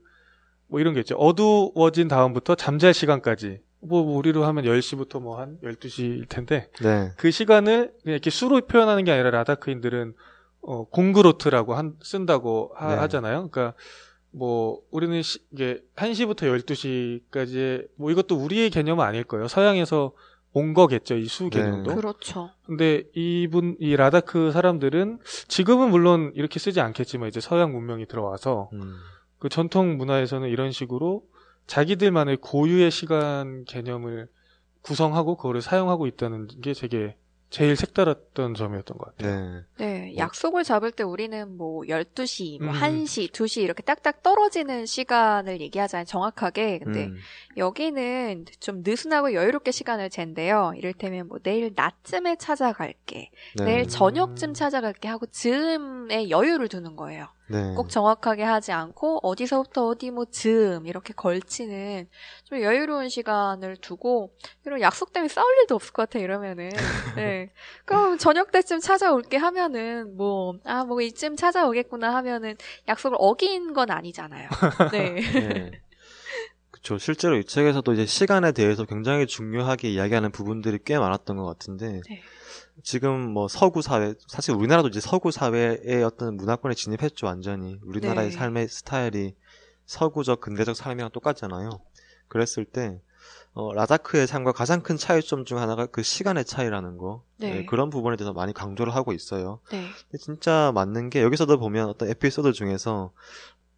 [0.67, 1.15] 뭐 이런 게 있죠.
[1.15, 3.59] 어두워진 다음부터 잠잘 시간까지.
[3.81, 7.11] 뭐 우리로 하면 10시부터 뭐 한 12시일 텐데 네.
[7.17, 10.13] 그 시간을 그냥 이렇게 수로 표현하는 게 아니라 라다크인들은
[10.61, 13.07] 어, 공그로트라고 한, 쓴다고 하, 네.
[13.07, 13.75] 잖아요 그러니까
[14.31, 16.41] 뭐 우리는 시, 이게 1시부터
[17.31, 19.47] 12시까지 뭐 이것도 우리의 개념은 아닐 거예요.
[19.47, 20.13] 서양에서
[20.51, 21.15] 온 거겠죠.
[21.15, 21.49] 이수 네.
[21.51, 21.95] 개념도.
[21.95, 22.49] 그렇죠.
[22.65, 28.95] 근데 이분 이 라다크 사람들은 지금은 물론 이렇게 쓰지 않겠지만 이제 서양 문명이 들어와서 음.
[29.45, 31.21] 그 전통 문화에서는 이런 식으로
[31.67, 34.27] 자기들만의 고유의 시간 개념을
[34.81, 37.15] 구성하고 그거를 사용하고 있다는 게 되게
[37.51, 39.65] 제일 색달랐던 점이었던 것 같아요.
[39.77, 39.85] 네.
[39.85, 42.79] 네, 뭐- 약속을 잡을 때 우리는 뭐 12시, 뭐 음.
[42.79, 46.05] 1시, 2시 이렇게 딱딱 떨어지는 시간을 얘기하잖아요.
[46.05, 46.79] 정확하게.
[46.79, 47.15] 근데 음.
[47.55, 50.73] 여기는 좀 느슨하고 여유롭게 시간을 잰대요.
[50.75, 53.29] 이를테면 뭐 내일 낮쯤에 찾아갈게.
[53.57, 53.63] 네.
[53.63, 57.27] 내일 저녁쯤 찾아갈게 하고 즈음에 여유를 두는 거예요.
[57.47, 57.73] 네.
[57.75, 62.07] 꼭 정확하게 하지 않고 어디서부터 어디 뭐 즈음 이렇게 걸치는
[62.45, 64.31] 좀 여유로운 시간을 두고
[64.65, 66.69] 이런 약속 때문에 싸울 일도 없을 것 같아 이러면은
[67.15, 67.51] 네
[67.85, 72.55] 그럼 저녁 때쯤 찾아올게 하면은 뭐아뭐 이쯤 찾아오겠구나 하면은
[72.87, 74.49] 약속을 어긴 건 아니잖아요.
[74.91, 75.15] 네.
[75.15, 75.71] 네.
[76.85, 76.99] 그쵸.
[76.99, 82.21] 실제로 이 책에서도 이제 시간에 대해서 굉장히 중요하게 이야기하는 부분들이 꽤 많았던 것 같은데, 네.
[82.83, 87.79] 지금 뭐 서구 사회, 사실 우리나라도 이제 서구 사회의 어떤 문화권에 진입했죠, 완전히.
[87.81, 88.35] 우리나라의 네.
[88.35, 89.33] 삶의 스타일이
[89.87, 91.71] 서구적, 근대적 삶이랑 똑같잖아요.
[92.27, 93.01] 그랬을 때,
[93.53, 97.23] 어, 라다크의 삶과 가장 큰 차이점 중 하나가 그 시간의 차이라는 거.
[97.37, 97.65] 네.
[97.65, 99.59] 그런 부분에 대해서 많이 강조를 하고 있어요.
[99.71, 99.81] 네.
[99.81, 103.11] 근데 진짜 맞는 게 여기서도 보면 어떤 에피소드 중에서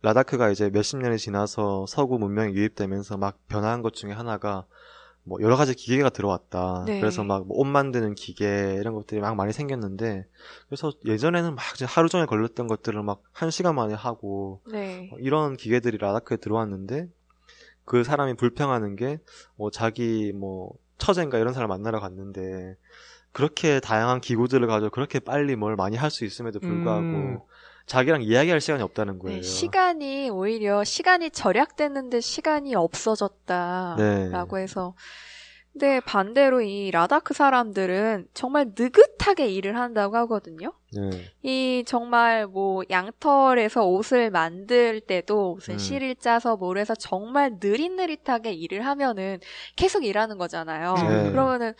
[0.01, 4.65] 라다크가 이제 몇십 년이 지나서 서구 문명이 유입되면서 막 변화한 것 중에 하나가
[5.23, 6.85] 뭐 여러 가지 기계가 들어왔다.
[6.85, 6.99] 네.
[7.01, 10.25] 그래서 막뭐 옷 만드는 기계 이런 것들이 막 많이 생겼는데
[10.69, 15.07] 그래서 예전에는 막 하루 종일 걸렸던 것들을 막 한 시간 만에 하고 네.
[15.09, 17.09] 뭐 이런 기계들이 라다크에 들어왔는데
[17.85, 19.19] 그 사람이 불평하는 게
[19.57, 22.75] 뭐 자기 뭐 처제인가 이런 사람 만나러 갔는데
[23.33, 27.39] 그렇게 다양한 기구들을 가지고 그렇게 빨리 뭘 많이 할 수 있음에도 불구하고 음.
[27.87, 29.37] 자기랑 이야기할 시간이 없다는 거예요.
[29.37, 33.95] 네, 시간이 오히려 시간이 절약됐는데 시간이 없어졌다.
[33.97, 34.29] 네.
[34.29, 34.93] 라고 해서
[35.77, 40.73] 근데 반대로 이 라다크 사람들은 정말 느긋하게 일을 한다고 하거든요.
[40.91, 41.25] 네.
[41.43, 45.77] 이 정말 뭐 양털에서 옷을 만들 때도 무슨 음.
[45.77, 49.39] 실을 짜서 뭘 해서 정말 느릿느릿하게 일을 하면은
[49.75, 50.95] 계속 일하는 거잖아요.
[50.95, 51.29] 네.
[51.29, 51.73] 그러면은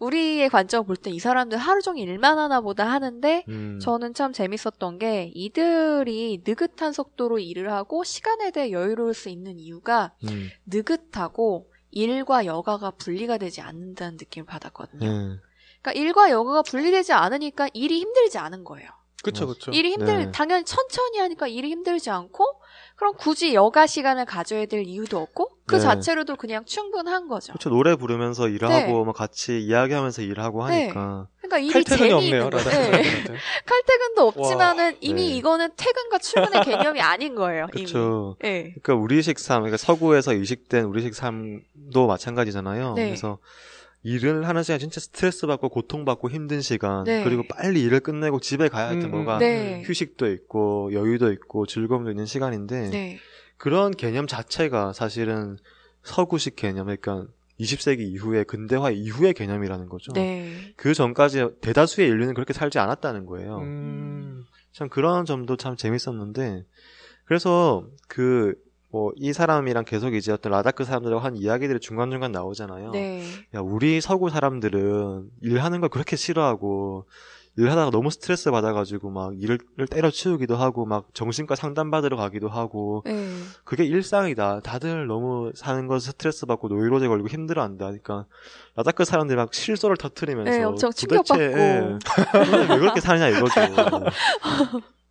[0.00, 3.78] 우리의 관점 볼 때 이 사람들 하루 종일 일만 하나 보다 하는데 음.
[3.80, 10.12] 저는 참 재밌었던 게 이들이 느긋한 속도로 일을 하고 시간에 대해 여유로울 수 있는 이유가
[10.24, 10.48] 음.
[10.66, 15.06] 느긋하고 일과 여가가 분리가 되지 않는다는 느낌을 받았거든요.
[15.06, 15.36] 네.
[15.80, 18.90] 그러니까 일과 여가가 분리되지 않으니까 일이 힘들지 않은 거예요.
[19.22, 19.70] 그쵸, 그쵸.
[19.70, 20.32] 일이 힘들 네.
[20.32, 22.60] 당연히 천천히 하니까 일이 힘들지 않고
[22.96, 25.80] 그럼 굳이 여가 시간을 가져야 될 이유도 없고 그 네.
[25.80, 27.52] 자체로도 그냥 충분한 거죠.
[27.52, 27.70] 그렇죠.
[27.70, 28.86] 노래 부르면서 일하고 네.
[28.86, 30.84] 뭐 같이 이야기하면서 일하고 네.
[30.84, 32.90] 하니까 그러니까 일이 칼퇴근이 없네요, 재미있는 거예요.
[32.92, 33.34] 네.
[33.66, 35.36] 칼퇴근도 없지만은 이미 네.
[35.36, 37.66] 이거는 퇴근과 출근의 개념이 아닌 거예요.
[37.72, 38.36] 그렇죠.
[38.40, 38.74] 네.
[38.82, 42.94] 그러니까 우리식 삶, 그러니까 서구에서 이식된 우리식 삶도 마찬가지잖아요.
[42.94, 43.06] 네.
[43.06, 43.38] 그래서
[44.04, 47.24] 일을 하는 시간 진짜 스트레스 받고 고통받고 힘든 시간 네.
[47.24, 49.82] 그리고 빨리 일을 끝내고 집에 가야 할때 음, 뭐가 네.
[49.84, 53.18] 휴식도 있고 여유도 있고 즐거움도 있는 시간인데 네.
[53.56, 55.56] 그런 개념 자체가 사실은
[56.02, 57.26] 서구식 개념 그러니까
[57.58, 60.12] 20세기 이후에 근대화 이후의 개념이라는 거죠.
[60.12, 60.74] 네.
[60.76, 63.58] 그 전까지 대다수의 인류는 그렇게 살지 않았다는 거예요.
[63.58, 66.66] 음, 참 그런 점도 참 재밌었는데
[67.24, 68.54] 그래서 그
[68.94, 72.90] 뭐 이 사람이랑 계속 이제 어떤 라다크 사람들하고 한 이야기들이 중간중간 나오잖아요.
[72.90, 73.22] 네.
[73.54, 77.06] 야 우리 서구 사람들은 일하는 걸 그렇게 싫어하고
[77.56, 83.28] 일하다가 너무 스트레스 받아가지고 막 일을 때려치우기도 하고 막 정신과 상담 받으러 가기도 하고 네.
[83.64, 84.60] 그게 일상이다.
[84.60, 87.84] 다들 너무 사는 거 스트레스 받고 노이로제 걸리고 힘들어한다.
[87.86, 88.26] 그러니까
[88.74, 91.42] 라다크 사람들이 막 실소를 터트리면서 네, 엄청 충격받고.
[91.42, 91.98] 예,
[92.70, 93.60] 왜 그렇게 사느냐 이거죠.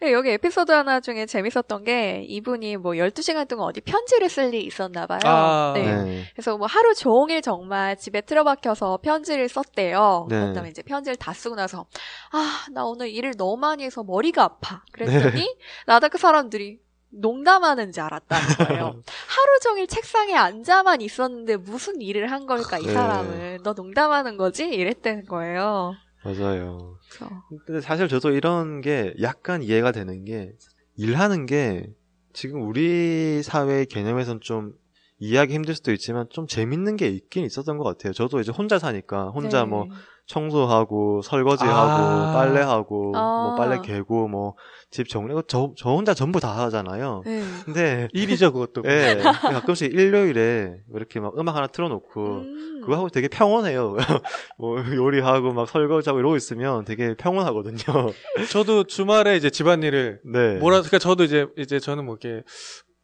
[0.00, 4.64] 네, 여기 에피소드 하나 중에 재밌었던 게 이분이 뭐 12시간 동안 어디 편지를 쓸 일이
[4.64, 5.20] 있었나 봐요.
[5.24, 6.02] 아, 네.
[6.02, 6.24] 네.
[6.32, 10.26] 그래서 뭐 하루 종일 정말 집에 틀어박혀서 편지를 썼대요.
[10.30, 10.46] 네.
[10.46, 11.84] 그다음에 이제 편지를 다 쓰고 나서
[12.32, 14.82] 아, 나 오늘 일을 너무 많이 해서 머리가 아파.
[14.92, 15.54] 그랬더니 네.
[15.86, 16.78] 라다크 사람들이
[17.12, 18.84] 농담하는지 알았다는 거예요.
[18.86, 22.92] 하루 종일 책상에 앉아만 있었는데 무슨 일을 한 걸까 이 네.
[22.94, 24.66] 사람은 너 농담하는 거지?
[24.66, 25.92] 이랬다는 거예요.
[26.24, 26.98] 맞아요.
[27.08, 30.52] 그래서 근데 사실 저도 이런 게 약간 이해가 되는 게
[30.96, 31.92] 일하는 게
[32.32, 34.74] 지금 우리 사회의 개념에선 좀
[35.18, 38.12] 이해하기 힘들 수도 있지만 좀 재밌는 게 있긴 있었던 것 같아요.
[38.12, 39.68] 저도 이제 혼자 사니까 혼자 네.
[39.68, 39.86] 뭐
[40.30, 42.32] 청소하고 설거지하고 아.
[42.34, 43.20] 빨래하고 아.
[43.20, 44.54] 뭐 빨래 개고 뭐
[44.90, 47.22] 집 정리 저, 저 혼자 전부 다 하잖아요.
[47.24, 47.42] 네.
[47.64, 48.82] 근데 일이죠 그것도.
[48.86, 52.80] 예, 가끔씩 일요일에 이렇게 막 음악 하나 틀어놓고 음.
[52.82, 53.96] 그거 하고 되게 평온해요.
[54.58, 57.78] 뭐 요리하고 막 설거지하고 이러고 있으면 되게 평온하거든요.
[58.50, 60.54] 저도 주말에 이제 집안일을 네.
[60.58, 62.42] 뭐라 그러니까 저도 이제 이제 저는 뭐 이렇게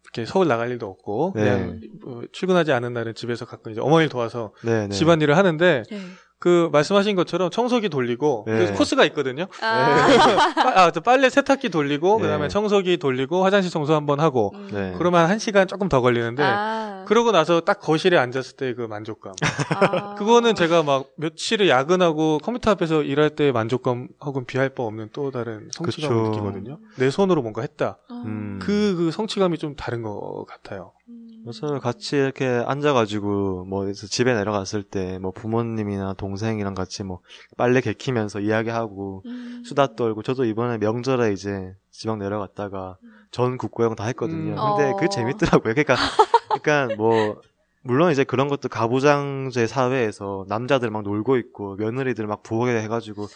[0.03, 1.43] 이렇게 서울 나갈 일도 없고 네.
[1.43, 4.89] 그냥 뭐 출근하지 않은 날은 집에서 가끔 이제 어머니를 도와서 네, 네.
[4.89, 5.99] 집안일을 하는데 네.
[6.39, 8.67] 그 말씀하신 것처럼 청소기 돌리고 네.
[8.67, 9.47] 그 코스가 있거든요.
[9.63, 10.55] 아.
[10.55, 12.25] 빠- 아, 저 빨래 세탁기 돌리고 네.
[12.25, 14.69] 그다음에 청소기 돌리고 화장실 청소 한번 하고 음.
[14.71, 14.95] 네.
[14.99, 17.05] 그러면 한 시간 조금 더 걸리는데 아.
[17.09, 19.33] 그러고 나서 딱 거실에 앉았을 때 그 만족감.
[19.71, 20.15] 아.
[20.17, 25.69] 그거는 제가 막 며칠을 야근하고 컴퓨터 앞에서 일할 때의 만족감하고는 비할 바 없는 또 다른
[25.73, 26.31] 성취감을 그쵸.
[26.31, 26.79] 느끼거든요.
[26.97, 27.97] 내 손으로 뭔가 했다.
[28.11, 28.23] 어.
[28.27, 28.59] 음.
[28.61, 30.93] 그, 그 성취감이 좀 다른 것 같아요.
[31.09, 31.26] 음.
[31.47, 37.21] 그래서 같이 이렇게 앉아가지고 뭐 집에 내려갔을 때 뭐 부모님이나 동생이랑 같이 뭐
[37.57, 39.63] 빨래 개키면서 이야기하고 음.
[39.65, 42.99] 수다 떨고 저도 이번에 명절에 이제 지방 내려갔다가
[43.31, 44.53] 전 국고형 다 했거든요.
[44.53, 44.77] 음.
[44.77, 44.97] 근데 어.
[44.97, 45.75] 그게 재밌더라고요.
[45.75, 45.95] 그러니까
[46.63, 47.41] 그러니까 뭐
[47.83, 53.27] 물론 이제 그런 것도 가부장제 사회에서 남자들 막 놀고 있고 며느리들 막 부엌에 해가지고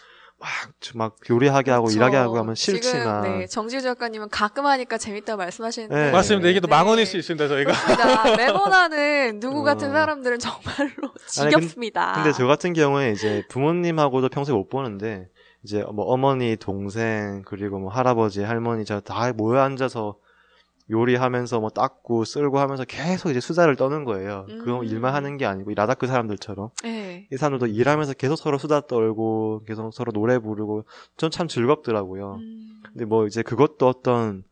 [0.41, 0.49] 막,
[0.95, 1.91] 막 요리하게 하고.
[1.91, 5.95] 일하게 하고 하면 싫지만 지금, 네, 정지우 작가님은 가끔 하니까 재밌다고 말씀하시는데.
[5.95, 6.11] 네.
[6.11, 6.49] 맞습니다.
[6.49, 6.70] 이게 또 네.
[6.70, 7.72] 망언일 수 있습니다, 저희가.
[7.72, 8.36] 그렇습니다.
[8.36, 9.62] 매번 하는 누구 어.
[9.62, 10.91] 같은 사람들은 정말로
[11.41, 12.12] 아니, 근- 지겹습니다.
[12.14, 15.28] 근데 저 같은 경우에 이제 부모님하고도 평소에 못 보는데
[15.62, 20.16] 이제 뭐 어머니, 동생 그리고 뭐 할아버지, 할머니 저 다 모여 앉아서
[20.91, 24.47] 요리하면서 뭐 닦고 쓸고 하면서 계속 이제 수다를 떠는 거예요.
[24.49, 24.84] 음.
[24.84, 27.28] 일만 하는 게 아니고 이 라다크 사람들처럼 네.
[27.32, 30.84] 이 사람들도 일하면서 계속 서로 수다 떨고 계속 서로 노래 부르고
[31.16, 32.34] 전 참 즐겁더라고요.
[32.41, 32.80] 음.
[32.93, 34.43] 근데 뭐 이제 그것도 어떤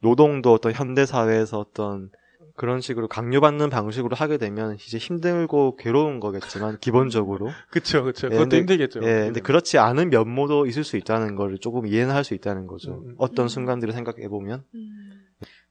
[0.00, 2.10] 노동도 어떤 현대 사회에서 어떤
[2.56, 8.28] 그런 식으로 강요받는 방식으로 하게 되면 이제 힘들고 괴로운 거겠지만 기본적으로 그쵸, 그쵸.
[8.28, 9.00] 예, 그것도 힘들겠죠.
[9.02, 12.92] 예, 근데 그렇지 않은 면모도 있을 수 있다는 거를 조금 이해는 할 수 있다는 거죠.
[12.92, 13.14] 음, 음.
[13.18, 13.48] 어떤 음.
[13.48, 14.62] 순간들을 생각해 보면.
[14.74, 15.05] 음.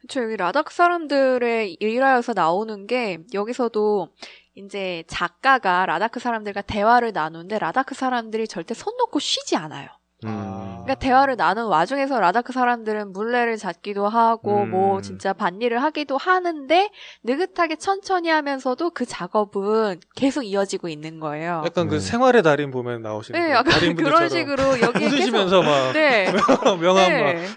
[0.08, 4.14] 그쵸, 여기 라닥 사람들의 일화에서 나오는 게, 여기서도
[4.54, 9.90] 이제 작가가 라다크 사람들과 대화를 나누는데, 라다크 사람들이 절대 손 놓고 쉬지 않아요.
[10.26, 10.28] 음.
[10.28, 10.66] 아.
[10.86, 14.72] 그러니까 대화를 나눈 와중에서 라다크 사람들은 물레를 잡기도 하고, 음.
[14.72, 16.90] 뭐 진짜 밭일을 하기도 하는데,
[17.24, 21.64] 느긋하게 천천히 하면서도 그 작업은 계속 이어지고 있는 거예요.
[21.66, 22.00] 약간 그 네.
[22.00, 26.32] 생활의 달인 보면 나오시는 네, 그 약간 달인분들처럼 그런 식으로 여기 계속, 웃으시면서 막 네,
[26.80, 27.48] 명함 막 네,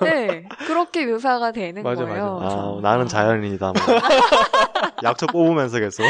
[0.00, 2.38] 네, 그렇게 묘사가 되는 맞아, 거예요.
[2.40, 2.56] 맞아.
[2.56, 3.66] 아, 나는 자연인이다.
[3.66, 3.74] 뭐.
[5.04, 6.02] 약초 뽑으면서 계속.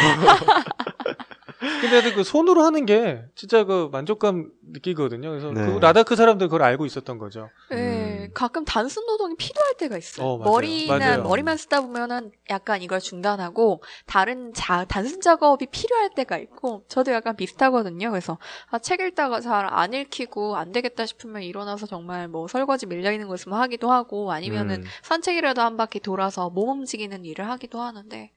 [1.80, 5.30] 근데 그 손으로 하는 게 진짜 그 만족감 느끼거든요.
[5.30, 5.64] 그래서 네.
[5.66, 7.50] 그 라다크 사람들 그걸 알고 있었던 거죠.
[7.70, 8.30] 네, 음.
[8.34, 10.26] 가끔 단순 노동이 필요할 때가 있어요.
[10.26, 10.50] 어, 맞아요.
[10.50, 11.22] 머리는 맞아요.
[11.22, 17.36] 머리만 쓰다 보면은 약간 이걸 중단하고 다른 자, 단순 작업이 필요할 때가 있고 저도 약간
[17.36, 18.10] 비슷하거든요.
[18.10, 18.38] 그래서
[18.70, 23.28] 아, 책 읽다가 잘 안 읽히고 안 되겠다 싶으면 일어나서 정말 뭐 설거지 밀려 있는
[23.28, 24.84] 거 있으면 하기도 하고 아니면은 음.
[25.02, 28.32] 산책이라도 한 바퀴 돌아서 몸 움직이는 일을 하기도 하는데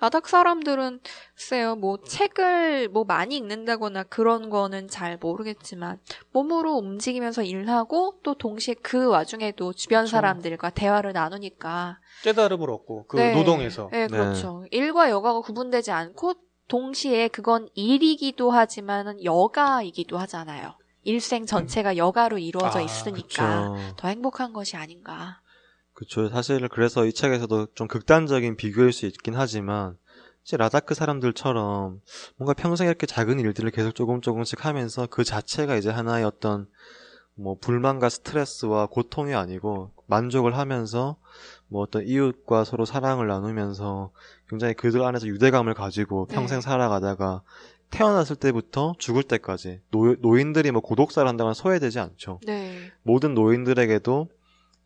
[0.00, 1.00] 라닥 사람들은
[1.34, 5.98] 글쎄요 뭐 책을 뭐 많이 읽는다거나 그런 거는 잘 모르겠지만
[6.32, 10.06] 몸으로 움직이면서 일하고 또 동시에 그 와중에도 주변.
[10.06, 13.32] 사람들과 대화를 나누니까 깨달음을 얻고 그 네.
[13.32, 16.34] 노동에서 네 그렇죠 일과 여가가 구분되지 않고
[16.68, 23.94] 동시에 그건 일이기도 하지만은 여가이기도 하잖아요 일생 전체가 여가로 이루어져 아, 있으니까 그쵸.
[23.96, 25.40] 더 행복한 것이 아닌가
[25.94, 26.28] 그쵸.
[26.28, 29.96] 사실 그래서 이 책에서도 좀 극단적인 비교일 수 있긴 하지만,
[30.44, 32.00] 이제 라다크 사람들처럼
[32.36, 36.68] 뭔가 평생 이렇게 작은 일들을 계속 조금 조금씩 하면서 그 자체가 이제 하나의 어떤
[37.34, 41.16] 뭐 불만과 스트레스와 고통이 아니고 만족을 하면서
[41.68, 44.10] 뭐 어떤 이웃과 서로 사랑을 나누면서
[44.48, 46.60] 굉장히 그들 안에서 유대감을 가지고 평생 네.
[46.60, 47.42] 살아가다가
[47.90, 52.40] 태어났을 때부터 죽을 때까지 노, 노인들이 뭐 고독사를 한다거나 소외되지 않죠.
[52.46, 54.28] 네 모든 노인들에게도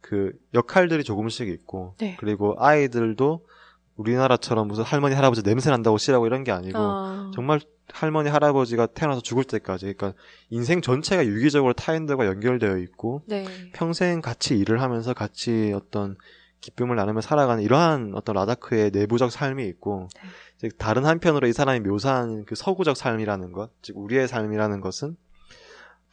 [0.01, 2.17] 그 역할들이 조금씩 있고 네.
[2.21, 3.45] 그리고 아이들도
[3.99, 7.31] 우리나라처럼 무슨 할머니 할아버지 냄새 난다고 싫어하고 이런 게 아니고 어.
[7.35, 7.61] 정말
[7.93, 10.15] 할머니 할아버지가 태어나서 죽을 때까지 그러니까
[10.51, 13.45] 인생 전체가 유기적으로 타인들과 연결되어 있고 네.
[13.73, 16.17] 평생 같이 일을 하면서 같이 어떤
[16.61, 20.29] 기쁨을 나누며 살아가는 이러한 어떤 라다크의 내부적 삶이 있고 네.
[20.59, 25.17] 이제 다른 한편으로 이 사람이 묘사한 그 서구적 삶이라는 것, 즉 우리의 삶이라는 것은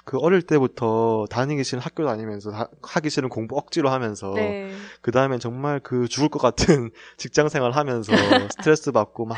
[0.06, 4.72] 그 어릴 때부터 다니기 싫은 학교 다니면서 하, 하기 싫은 공부 억지로 하면서 네.
[5.02, 8.14] 그 다음엔 정말 그 죽을 것 같은 직장 생활 하면서
[8.52, 9.38] 스트레스 받고 막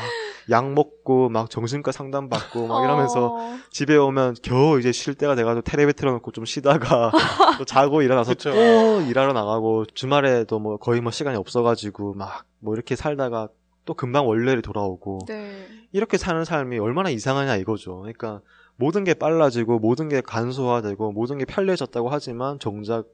[0.50, 3.58] 약 먹고 막 정신과 상담 받고 막 이러면서 어.
[3.70, 7.10] 집에 오면 겨우 이제 쉴 때가 돼가지고 텔레비 틀어놓고 좀 쉬다가
[7.58, 8.34] 또 자고 일어나서.
[8.34, 13.48] 또 일하러 나가고 주말에도 뭐 거의 뭐 시간이 없어가지고 막 뭐 이렇게 살다가
[13.84, 15.66] 또 금방 원래를 돌아오고 네.
[15.92, 17.98] 이렇게 사는 삶이 얼마나 이상하냐 이거죠.
[18.00, 18.40] 그러니까
[18.78, 23.08] 모든 게 빨라지고 모든 게 간소화되고 모든 게 편리해졌다고 하지만 정작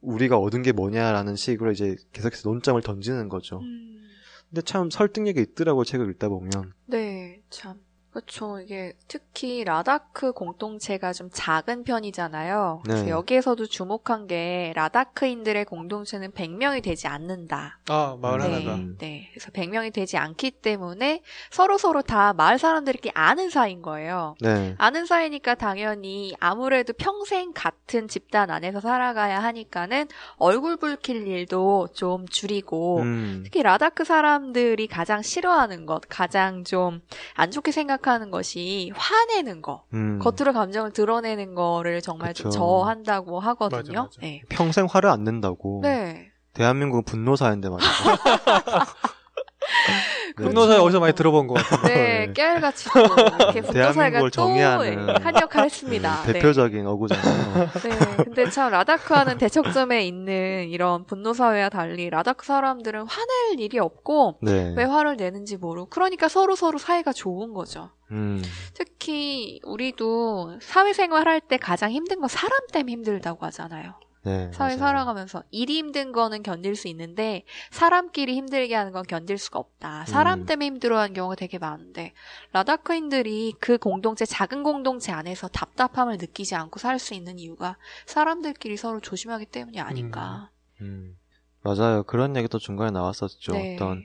[0.00, 3.58] 우리가 얻은 게 뭐냐라는 식으로 이제 계속해서 논점을 던지는 거죠.
[3.58, 4.00] 음.
[4.48, 6.72] 근데 참 설득력이 있더라고 책을 읽다 보면.
[6.86, 7.80] 네, 참.
[8.12, 8.60] 그렇죠.
[8.60, 12.82] 이게 특히 라다크 공동체가 좀 작은 편이잖아요.
[12.84, 13.10] 그래서 네.
[13.10, 17.78] 여기에서도 주목한 게 라다크인들의 공동체는 100명이 되지 않는다.
[17.88, 18.44] 아 마을 네.
[18.44, 18.76] 하나가.
[18.76, 19.30] 네, 네.
[19.32, 24.36] 그래서 100명이 되지 않기 때문에 서로 서로 다 마을 사람들끼리 아는 사이인 거예요.
[24.40, 24.74] 네.
[24.78, 33.00] 아는 사이니까 당연히 아무래도 평생 같은 집단 안에서 살아가야 하니까는 얼굴 붉힐 일도 좀 줄이고
[33.00, 33.40] 음.
[33.44, 37.00] 특히 라다크 사람들이 가장 싫어하는 것, 가장 좀
[37.34, 39.84] 안 좋게 생각 하는 것이 화내는 거.
[39.94, 40.18] 음.
[40.18, 42.58] 겉으로 감정을 드러내는 거를 정말 좀 그쵸.
[42.58, 43.80] 저한다고 하거든요.
[43.80, 44.20] 맞아, 맞아.
[44.20, 44.42] 네.
[44.48, 45.80] 평생 화를 안 낸다고.
[45.82, 46.28] 네.
[46.54, 47.88] 대한민국은 분노 사회인데 말이죠.
[50.36, 50.44] 네.
[50.44, 51.82] 분노사에 어디서 많이 들어본 것 같아요.
[51.94, 52.32] 네, 네.
[52.32, 56.22] 깨알같이 또 이렇게 분노사가 대한민국을 또 정의하는 한 역할 했습니다.
[56.26, 57.68] 네, 대표적인 어구잖아요.
[57.82, 57.88] 네.
[57.88, 58.24] 네.
[58.24, 64.74] 근데 참 라다크와는 대척점에 있는 이런 분노사회와 달리 라다크 사람들은 화낼 일이 없고 네.
[64.76, 67.90] 왜 화를 내는지 모르고 그러니까 서로 서로 사이가 좋은 거죠.
[68.10, 68.42] 음.
[68.74, 73.94] 특히 우리도 사회생활 할 때 가장 힘든 건 사람 때문에 힘들다고 하잖아요.
[74.24, 74.50] 네.
[74.52, 74.78] 사회 맞아요.
[74.78, 80.04] 살아가면서 일이 힘든 거는 견딜 수 있는데 사람끼리 힘들게 하는 건 견딜 수가 없다.
[80.06, 80.46] 사람 음.
[80.46, 82.12] 때문에 힘들어하는 경우가 되게 많은데
[82.52, 89.00] 라다크인들이 그 공동체 작은 공동체 안에서 답답함을 느끼지 않고 살 수 있는 이유가 사람들끼리 서로
[89.00, 90.50] 조심하기 때문이 아닌가.
[90.80, 91.16] 음.
[91.62, 92.04] 맞아요.
[92.04, 93.52] 그런 얘기도 중간에 나왔었죠.
[93.52, 93.74] 네.
[93.74, 94.04] 어떤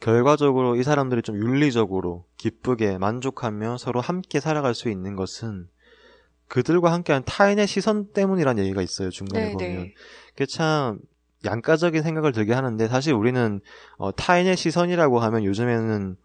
[0.00, 5.68] 결과적으로 이 사람들이 좀 윤리적으로 기쁘게 만족하며 서로 함께 살아갈 수 있는 것은
[6.48, 9.10] 그들과 함께한 타인의 시선 때문이란 얘기가 있어요.
[9.10, 9.76] 중간에 네, 보면.
[9.82, 9.94] 네.
[10.30, 10.98] 그게 참
[11.44, 13.60] 양가적인 생각을 들게 하는데 사실 우리는
[13.96, 16.16] 어, 타인의 시선이라고 하면 요즘에는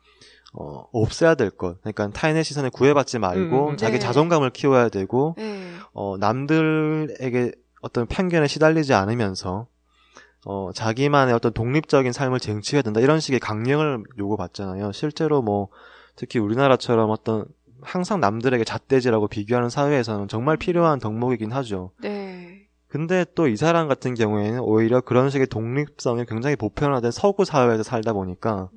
[0.53, 1.81] 어, 없애야 될 것.
[1.81, 3.77] 그러니까 타인의 시선에 구애받지 말고 음, 음.
[3.77, 3.99] 자기 네.
[3.99, 5.71] 자존감을 키워야 되고 네.
[5.93, 7.51] 어, 남들에게
[7.81, 9.67] 어떤 편견에 시달리지 않으면서
[10.45, 12.99] 어, 자기만의 어떤 독립적인 삶을 쟁취해야 된다.
[12.99, 14.91] 이런 식의 강령을 요구받잖아요.
[14.91, 15.69] 실제로 뭐
[16.15, 17.45] 특히 우리나라처럼 어떤
[17.85, 21.91] 항상 남들에게 잣대질하고 비교하는 사회에서는 정말 필요한 덕목이긴 하죠.
[22.01, 22.67] 네.
[22.87, 28.13] 근데 또 이 사람 같은 경우에는 오히려 그런 식의 독립성이 굉장히 보편화된 서구 사회에서 살다
[28.13, 28.69] 보니까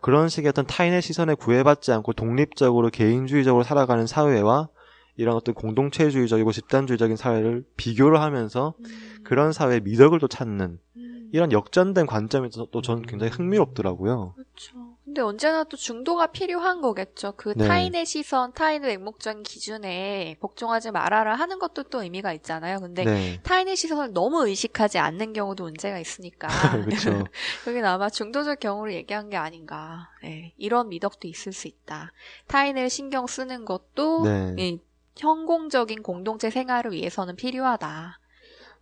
[0.00, 4.68] 그런 식의 어떤 타인의 시선에 구애받지 않고 독립적으로 개인주의적으로 살아가는 사회와
[5.16, 8.84] 이런 어떤 공동체주의적이고 집단주의적인 사회를 비교를 하면서 음.
[9.24, 11.30] 그런 사회의 미덕을 또 찾는 음.
[11.32, 14.34] 이런 역전된 관점이 또 전 굉장히 흥미롭더라고요.
[14.34, 14.89] 그렇죠.
[15.10, 17.34] 근데 언제나 또 중도가 필요한 거겠죠.
[17.36, 17.66] 그 네.
[17.66, 22.78] 타인의 시선, 타인의 맹목적인 기준에 복종하지 말아라 하는 것도 또 의미가 있잖아요.
[22.78, 23.40] 근데 네.
[23.42, 26.46] 타인의 시선을 너무 의식하지 않는 경우도 문제가 있으니까.
[26.86, 27.24] 그렇죠.
[27.66, 30.10] 여기는 아마 중도적 경우를 얘기한 게 아닌가.
[30.22, 32.12] 네, 이런 미덕도 있을 수 있다.
[32.46, 34.54] 타인을 신경 쓰는 것도 네.
[34.58, 34.78] 이
[35.16, 38.20] 현공적인 공동체 생활을 위해서는 필요하다.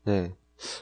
[0.04, 0.34] 네.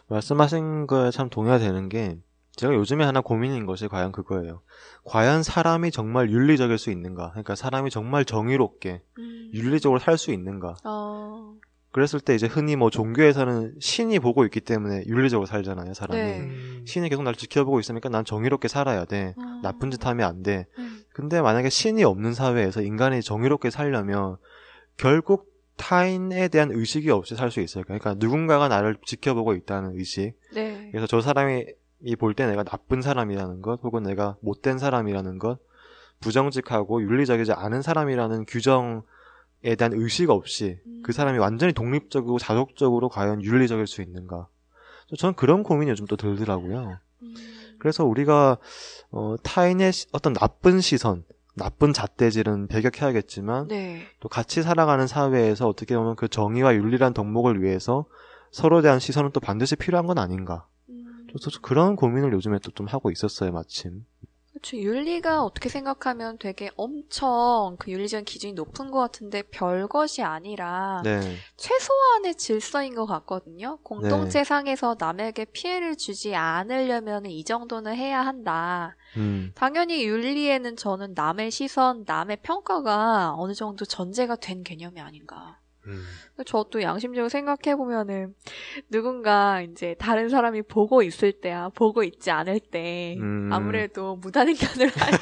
[0.09, 2.19] 말씀하신 거에 참 동의가 되는 게
[2.57, 4.63] 제가 요즘에 하나 고민인 것이 과연 그거예요.
[5.05, 7.31] 과연 사람이 정말 윤리적일 수 있는가?
[7.31, 9.51] 그러니까 사람이 정말 정의롭게 음.
[9.53, 10.75] 윤리적으로 살 수 있는가?
[10.85, 11.55] 어,
[11.93, 16.21] 그랬을 때 이제 흔히 뭐 종교에서는 신이 보고 있기 때문에 윤리적으로 살잖아요, 사람이.
[16.21, 16.41] 네.
[16.41, 16.85] 음.
[16.87, 19.35] 신이 계속 날 지켜보고 있으니까 난 정의롭게 살아야 돼.
[19.39, 19.61] 어.
[19.63, 20.67] 나쁜 짓 하면 안 돼.
[20.79, 21.01] 음.
[21.13, 24.37] 근데 만약에 신이 없는 사회에서 인간이 정의롭게 살려면
[24.97, 27.85] 결국 타인에 대한 의식이 없이 살 수 있어요.
[27.85, 30.33] 그러니까 누군가가 나를 지켜보고 있다는 의식.
[30.55, 30.89] 네.
[30.91, 31.67] 그래서 저 사람이
[32.19, 35.59] 볼 때 내가 나쁜 사람이라는 것, 혹은 내가 못된 사람이라는 것,
[36.21, 39.03] 부정직하고 윤리적이지 않은 사람이라는 규정에
[39.79, 44.49] 대한 의식 없이 그 사람이 완전히 독립적이고 자족적으로 과연 윤리적일 수 있는가.
[45.19, 46.99] 저는 그런 고민이 요즘 또 들더라고요.
[47.23, 47.35] 음.
[47.79, 48.59] 그래서 우리가
[49.11, 51.25] 어, 타인의 시- 어떤 나쁜 시선,
[51.55, 54.03] 나쁜 잣대질은 배격해야겠지만 네.
[54.21, 58.07] 또 같이 살아가는 사회에서 어떻게 보면 그 정의와 윤리란 덕목을 위해서
[58.51, 60.67] 서로에 대한 시선은 또 반드시 필요한 건 아닌가.
[61.29, 61.33] 음.
[61.33, 64.05] 그래서 그런 고민을 요즘에 또 좀 하고 있었어요, 마침.
[64.53, 64.79] 그렇죠.
[64.79, 71.21] 윤리가 어떻게 생각하면 되게 엄청 그 윤리적인 기준이 높은 것 같은데 별것이 아니라 네,
[71.59, 73.79] 최소한의 질서인 것 같거든요.
[73.83, 74.45] 공동체 네.
[74.45, 78.97] 상에서 남에게 피해를 주지 않으려면 이 정도는 해야 한다.
[79.19, 85.59] 음, 당연히 윤리에는 저는 남의 시선, 남의 평가가 어느 정도 전제가 된 개념이 아닌가.
[85.87, 86.05] 음,
[86.45, 88.35] 저도 양심적으로 생각해 보면은
[88.91, 93.51] 누군가 이제 다른 사람이 보고 있을 때야 보고 있지 않을 때 음.
[93.53, 95.19] 아무래도 무단횡단을 하는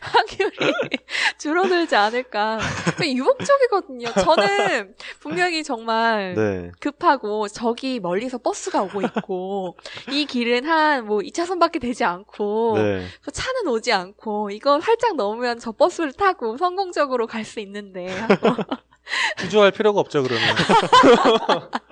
[0.00, 0.72] 확률이
[1.38, 2.58] 줄어들지 않을까.
[3.02, 4.08] 유목적이거든요.
[4.12, 9.76] 저는 분명히 정말 네, 급하고 저기 멀리서 버스가 오고 있고
[10.12, 15.58] 이 길은 한 뭐 2차선밖에 되지 않고 네, 저 차는 오지 않고 이거 살짝 넘으면
[15.58, 18.54] 저 버스를 타고 성공적으로 갈 수 있는데 하고
[19.38, 20.48] 구조할 필요가 없죠 그러면.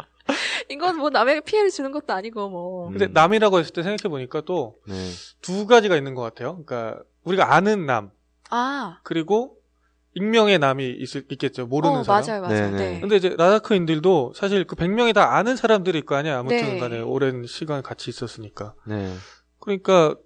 [0.69, 2.89] 이건 뭐 남에게 피해를 주는 것도 아니고 뭐.
[2.89, 2.93] 음.
[2.93, 5.67] 근데 남이라고 했을 때 생각해 보니까 또두 네.
[5.67, 6.63] 가지가 있는 것 같아요.
[6.65, 8.11] 그러니까 우리가 아는 남
[8.51, 9.57] 아, 그리고
[10.15, 11.67] 익명의 남이 있을, 있겠죠.
[11.67, 12.25] 모르는 어, 사람.
[12.25, 12.71] 맞아요, 맞아요.
[12.71, 12.77] 네네.
[12.77, 13.01] 네.
[13.01, 16.39] 근데 이제 라다크인들도 사실 그 100명이 다 아는 사람들일 거 아니야.
[16.39, 16.79] 아무튼 네.
[16.79, 18.75] 간에 오랜 시간 같이 있었으니까.
[18.87, 19.15] 네.
[19.61, 20.17] 그러니까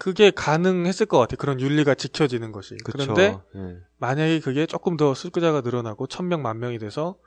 [0.00, 1.36] 그게 가능했을 것 같아.
[1.36, 2.74] 그런 윤리가 지켜지는 것이.
[2.82, 2.96] 그쵸.
[2.96, 3.76] 그런데 네.
[3.98, 7.18] 만약에 그게 조금 더 숫자가 늘어나고 1000명, 만 명이 돼서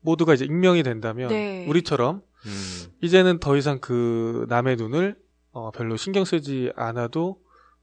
[0.00, 1.66] 모두가 이제 익명이 된다면 네.
[1.68, 2.92] 우리처럼 음.
[3.02, 5.14] 이제는 더 이상 그 남의 눈을
[5.50, 7.38] 어, 별로 신경 쓰지 않아도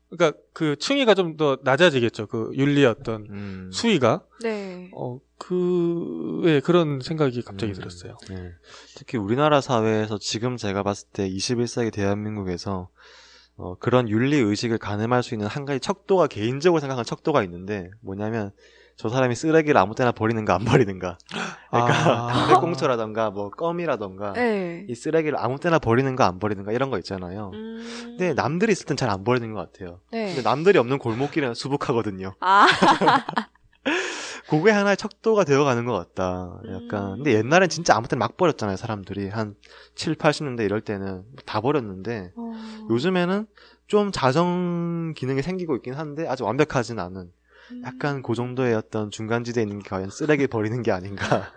[0.10, 2.26] 그러니까 그 층위가 좀 더 낮아지겠죠.
[2.26, 3.70] 그 윤리의 어떤 음.
[3.72, 4.90] 수위가 네.
[4.96, 7.76] 어, 그, 예, 그런 생각이 갑자기 음.
[7.76, 8.18] 들었어요.
[8.30, 8.52] 네.
[8.96, 12.90] 특히 우리나라 사회에서 지금 제가 봤을 때 21세기 대한민국에서
[13.60, 18.52] 어, 그런 윤리 의식을 가늠할 수 있는 한 가지 척도가 개인적으로 생각하는 척도가 있는데 뭐냐면
[18.96, 21.18] 저 사람이 쓰레기를 아무 때나 버리는가 안 버리는가.
[21.72, 21.94] 그러니까
[22.28, 22.28] 아.
[22.48, 24.86] 담배꽁초라던가 뭐 껌이라던가 네.
[24.90, 27.52] 이 쓰레기를 아무 때나 버리는가 안 버리는가 이런 거 있잖아요.
[27.54, 27.82] 음.
[28.18, 30.00] 근데 남들이 있을 땐 잘 안 버리는 것 같아요.
[30.12, 30.28] 네.
[30.28, 32.34] 근데 남들이 없는 골목길은 수북하거든요.
[32.42, 32.68] 아,
[34.50, 36.60] 그게 하나의 척도가 되어가는 것 같다.
[36.70, 37.12] 약간.
[37.12, 37.16] 음.
[37.18, 39.30] 근데 옛날엔 진짜 아무 때나 막 버렸잖아요, 사람들이.
[39.30, 39.56] 한
[39.96, 42.54] 7, 80년대 이럴 때는 다 버렸는데, 어.
[42.90, 43.46] 요즘에는
[43.88, 47.32] 좀 자정 기능이 생기고 있긴 한데, 아직 완벽하진 않은,
[47.72, 47.82] 음.
[47.86, 51.52] 약간 그 정도의 어떤 중간지대에 있는 게 과연 쓰레기 버리는 게 아닌가.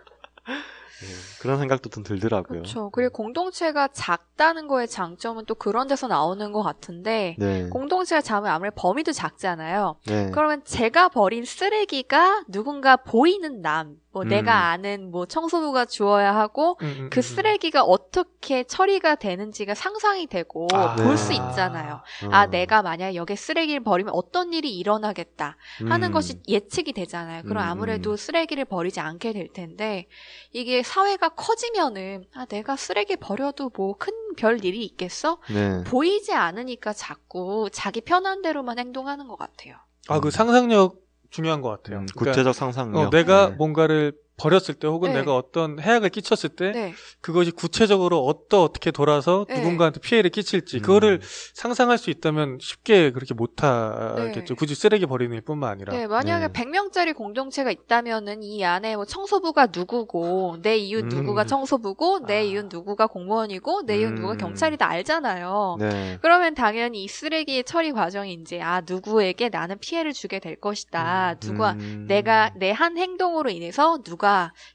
[0.45, 1.09] 네,
[1.43, 2.61] 그런 생각도 좀 들더라고요.
[2.61, 2.90] 그렇죠.
[2.90, 7.68] 그리고 공동체가 작다는 거의 장점은 또 그런 데서 나오는 것 같은데 네.
[7.68, 9.97] 공동체가 작으면 아무래도 범위도 작잖아요.
[10.07, 10.30] 네.
[10.32, 14.28] 그러면 제가 버린 쓰레기가 누군가 보이는 남, 뭐 음.
[14.28, 17.22] 내가 아는 뭐 청소부가 주어야 하고 음, 음, 그 음.
[17.22, 20.95] 쓰레기가 어떻게 처리가 되는지가 상상이 되고 아.
[20.97, 21.36] 볼수 네.
[21.36, 22.03] 있잖아요.
[22.24, 22.28] 어.
[22.30, 25.57] 아, 내가 만약 여기에 쓰레기를 버리면 어떤 일이 일어나겠다
[25.88, 26.12] 하는 음.
[26.12, 27.43] 것이 예측이 되잖아요.
[27.45, 28.16] 그럼 음, 아무래도 음.
[28.16, 30.07] 쓰레기를 버리지 않게 될 텐데
[30.53, 35.39] 이게 사회가 커지면은 아, 내가 쓰레기 버려도 뭐 큰 별 일이 있겠어?
[35.53, 35.85] 네.
[35.85, 39.76] 보이지 않으니까 자꾸 자기 편한 대로만 행동하는 것 같아요.
[40.09, 40.97] 아, 그 상상력
[41.28, 41.99] 중요한 것 같아요.
[41.99, 42.99] 음, 그러니까, 구체적 상상력.
[42.99, 43.55] 어, 내가 네.
[43.57, 45.20] 뭔가를 버렸을 때 혹은 네.
[45.20, 46.95] 내가 어떤 해악을 끼쳤을 때 네.
[47.20, 49.59] 그것이 구체적으로 어떠 어떻게 돌아서 네.
[49.59, 50.83] 누군가한테 피해를 끼칠지 음.
[50.83, 51.20] 그거를
[51.55, 54.45] 상상할 수 있다면 쉽게 그렇게 못 하겠죠.
[54.45, 54.55] 네.
[54.55, 55.93] 굳이 쓰레기 버리는 일뿐만 아니라.
[55.93, 56.53] 네, 만약에 네.
[56.53, 61.09] 100명짜리 공동체가 있다면은 이 안에 뭐 청소부가 누구고, 내 이웃 음.
[61.09, 62.41] 누구가 청소부고, 내 아.
[62.41, 64.14] 이웃 누구가 공무원이고, 내 이웃 음.
[64.16, 65.76] 누구가 경찰이다 알잖아요.
[65.78, 66.18] 네.
[66.20, 71.35] 그러면 당연히 이 쓰레기의 처리 과정이 이제, 아, 누구에게 나는 피해를 주게 될 것이다.
[71.35, 71.41] 음.
[71.41, 72.07] 누가, 음.
[72.09, 74.22] 내가, 내 한 행동으로 인해서 누가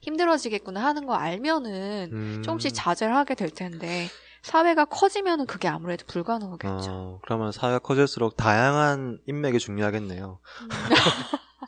[0.02, 2.42] 힘들어지겠구나 하는 거 알면은 음.
[2.44, 4.08] 조금씩 자제를 하게 될 텐데,
[4.42, 6.90] 사회가 커지면은 그게 아무래도 불가능하겠죠.
[6.90, 10.38] 어, 그러면 사회가 커질수록 다양한 인맥이 중요하겠네요.
[10.62, 10.68] 음.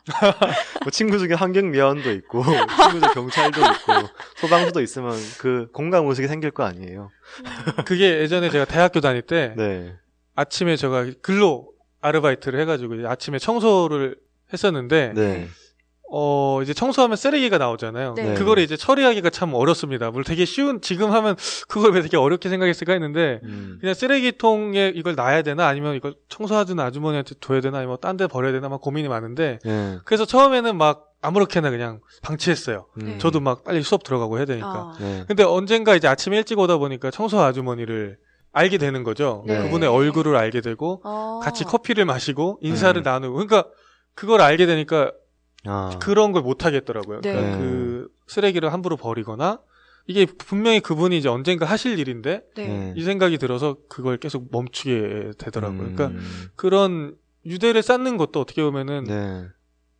[0.83, 3.93] 뭐 친구 중에 환경미화원도 있고, 친구 중에 경찰도 있고,
[4.37, 7.11] 소방서도 있으면 그 공감 의식이 생길 거 아니에요.
[7.85, 9.95] 그게 예전에 제가 대학교 다닐 때 네.
[10.35, 11.71] 아침에 제가 근로
[12.01, 14.17] 아르바이트를 해가지고 아침에 청소를
[14.53, 15.47] 했었는데 네.
[16.13, 18.15] 어 이제 청소하면 쓰레기가 나오잖아요.
[18.15, 18.33] 네.
[18.33, 20.11] 그걸 이제 처리하기가 참 어렵습니다.
[20.11, 21.37] 물론 되게 쉬운 지금 하면
[21.69, 23.77] 그걸 왜 되게 어렵게 생각했을까 했는데 음.
[23.79, 28.51] 그냥 쓰레기통에 이걸 놔야 되나 아니면 이걸 청소하는 아주머니한테 둬야 되나 아니면 딴 데 버려야
[28.51, 29.99] 되나 막 고민이 많은데 네.
[30.03, 32.87] 그래서 처음에는 막 아무렇게나 그냥 방치했어요.
[33.01, 33.17] 음.
[33.19, 34.67] 저도 막 빨리 수업 들어가고 해야 되니까.
[34.67, 34.93] 어.
[34.99, 35.23] 네.
[35.27, 38.17] 근데 언젠가 이제 아침에 일찍 오다 보니까 청소 아주머니를
[38.51, 39.45] 알게 되는 거죠.
[39.47, 39.57] 네.
[39.63, 41.39] 그분의 얼굴을 알게 되고 어.
[41.41, 43.03] 같이 커피를 마시고 인사를 음.
[43.03, 43.69] 나누고 그러니까
[44.13, 45.13] 그걸 알게 되니까
[45.65, 45.97] 아.
[46.01, 47.21] 그런 걸 못 하겠더라고요.
[47.21, 47.33] 네.
[47.33, 49.59] 그러니까 그 쓰레기를 함부로 버리거나
[50.07, 52.67] 이게 분명히 그분이 이제 언젠가 하실 일인데 네.
[52.67, 52.93] 네.
[52.95, 55.81] 이 생각이 들어서 그걸 계속 멈추게 되더라고요.
[55.81, 55.95] 음.
[55.95, 56.19] 그러니까
[56.55, 59.45] 그런 유대를 쌓는 것도 어떻게 보면은 네.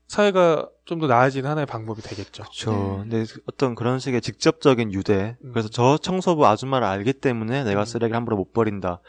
[0.07, 2.43] 사회가 좀 더 나아지는 하나의 방법이 되겠죠.
[2.43, 2.97] 그렇죠.
[3.01, 5.38] 근데 어떤 그런 식의 직접적인 유대.
[5.43, 5.51] 음.
[5.53, 7.86] 그래서 저 청소부 아줌마를 알기 때문에 내가 음.
[7.86, 8.99] 쓰레기를 함부로 못 버린다.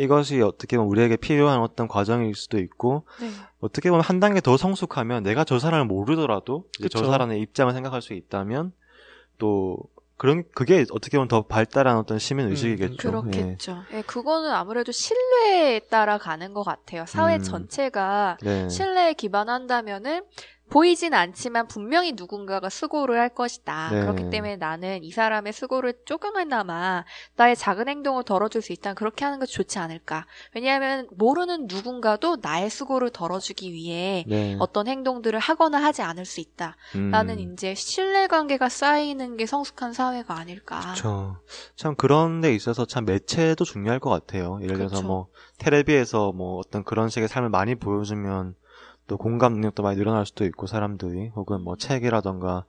[0.00, 3.30] 이것이 어떻게 보면 우리에게 필요한 어떤 과정일 수도 있고 네.
[3.60, 7.04] 어떻게 보면 한 단계 더 성숙하면 내가 저 사람을 모르더라도 이제 저.
[7.04, 8.72] 사람의 입장을 생각할 수 있다면
[9.36, 9.78] 또
[10.16, 12.94] 그런 그게 어떻게 보면 더 발달한 어떤 시민 음, 의식이겠죠.
[12.94, 13.10] 예.
[13.10, 13.84] 그렇겠죠.
[13.92, 17.04] 예, 그거는 아무래도 신뢰에 따라 가는 것 같아요.
[17.06, 17.42] 사회 음.
[17.42, 18.68] 전체가 네.
[18.68, 20.22] 신뢰에 기반한다면은
[20.70, 23.90] 보이진 않지만 분명히 누군가가 수고를 할 것이다.
[23.90, 24.00] 네.
[24.02, 27.04] 그렇기 때문에 나는 이 사람의 수고를 조금이나마
[27.36, 30.26] 나의 작은 행동을 덜어줄 수 있다면 그렇게 하는 것이 좋지 않을까.
[30.54, 34.56] 왜냐하면 모르는 누군가도 나의 수고를 덜어주기 위해 네.
[34.60, 36.76] 어떤 행동들을 하거나 하지 않을 수 있다.
[36.94, 37.10] 음.
[37.10, 40.80] 나는 이제 신뢰관계가 쌓이는 게 성숙한 사회가 아닐까.
[40.80, 41.40] 그렇죠.
[41.76, 44.60] 참 그런 데 있어서 참 매체도 중요할 것 같아요.
[44.62, 45.06] 예를 들어서 그쵸.
[45.06, 48.54] 뭐 텔레비에서 뭐 어떤 그런 식의 삶을 많이 보여주면
[49.10, 52.64] 또 공감 능력도 많이 늘어날 수도 있고 사람들이 혹은 뭐 책이라던가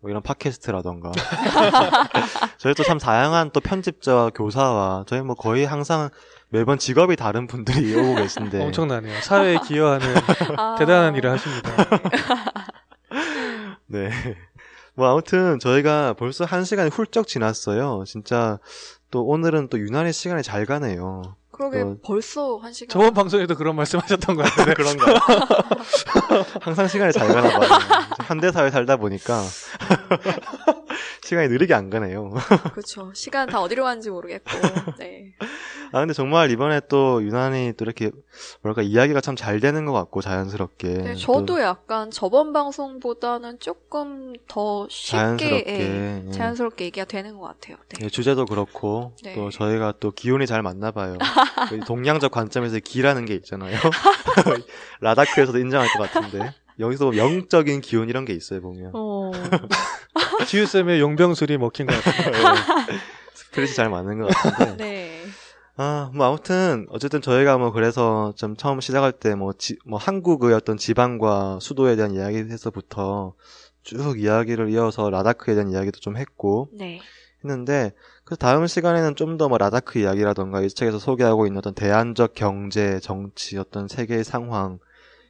[0.00, 1.12] 뭐 이런 팟캐스트라던가
[2.58, 6.10] 저희 또 참 다양한 또 편집자와 교사와 저희 뭐 거의 항상
[6.48, 9.20] 매번 직업이 다른 분들이 오고 계신데 엄청나네요.
[9.20, 10.16] 사회에 기여하는
[10.56, 10.74] 아.
[10.80, 11.70] 대단한 일을 하십니다.
[13.86, 14.10] 네.
[14.96, 18.02] 뭐 아무튼 저희가 벌써 한 시간이 훌쩍 지났어요.
[18.04, 18.58] 진짜
[19.12, 21.36] 또 오늘은 또 유난히 시간이 잘 가네요.
[21.54, 21.96] 그러게 어.
[22.02, 22.88] 벌써 한 시간.
[22.92, 24.74] 저번 방송에도 그런 말씀하셨던 것 같은데.
[24.74, 25.20] 그런가?
[26.60, 27.68] 항상 시간이 잘 가나 봐요.
[28.26, 29.40] 현대 사회 살다 보니까
[31.24, 32.34] 시간이 느리게 안 가네요.
[32.74, 33.10] 그렇죠.
[33.14, 34.50] 시간 다 어디로 가는지 모르겠고.
[34.98, 35.32] 네.
[35.90, 38.10] 아 근데 정말 이번에 또 유난히 또 이렇게
[38.62, 40.88] 뭐랄까 이야기가 참 잘 되는 것 같고 자연스럽게.
[40.88, 46.30] 네, 저도 약간 저번 방송보다는 조금 더 쉽게 자연스럽게, 예, 예.
[46.30, 47.76] 자연스럽게 얘기가 되는 것 같아요.
[47.88, 48.04] 네.
[48.04, 49.34] 예, 주제도 그렇고 네.
[49.34, 51.16] 또 저희가 또 기운이 잘 맞나 봐요.
[51.70, 53.76] 그 동양적 관점에서 기라는 게 있잖아요.
[55.00, 58.90] 라다크에서도 인정할 것 같은데 여기서 뭐 영적인 기운 이런 게 있어요 보면.
[58.94, 59.30] 어,
[60.46, 62.54] 지우 쌤의 용병술이 먹힌 것 같아요.
[63.34, 64.76] 스프릿이 잘 맞는 것 같은데.
[64.76, 65.20] 네.
[65.76, 69.52] 아, 뭐 아무튼 어쨌든 저희가 뭐 그래서 좀 처음 시작할 때뭐
[69.86, 73.34] 뭐 한국의 어떤 지방과 수도에 대한 이야기에서부터
[73.82, 77.00] 쭉 이야기를 이어서 라다크에 대한 이야기도 좀 했고 네.
[77.44, 77.92] 했는데
[78.24, 83.00] 그 다음 시간에는 좀 더 뭐 라다크 이야기라던가 이 책에서 소개하고 있는 어떤 대안적 경제,
[83.00, 84.78] 정치, 어떤 세계의 상황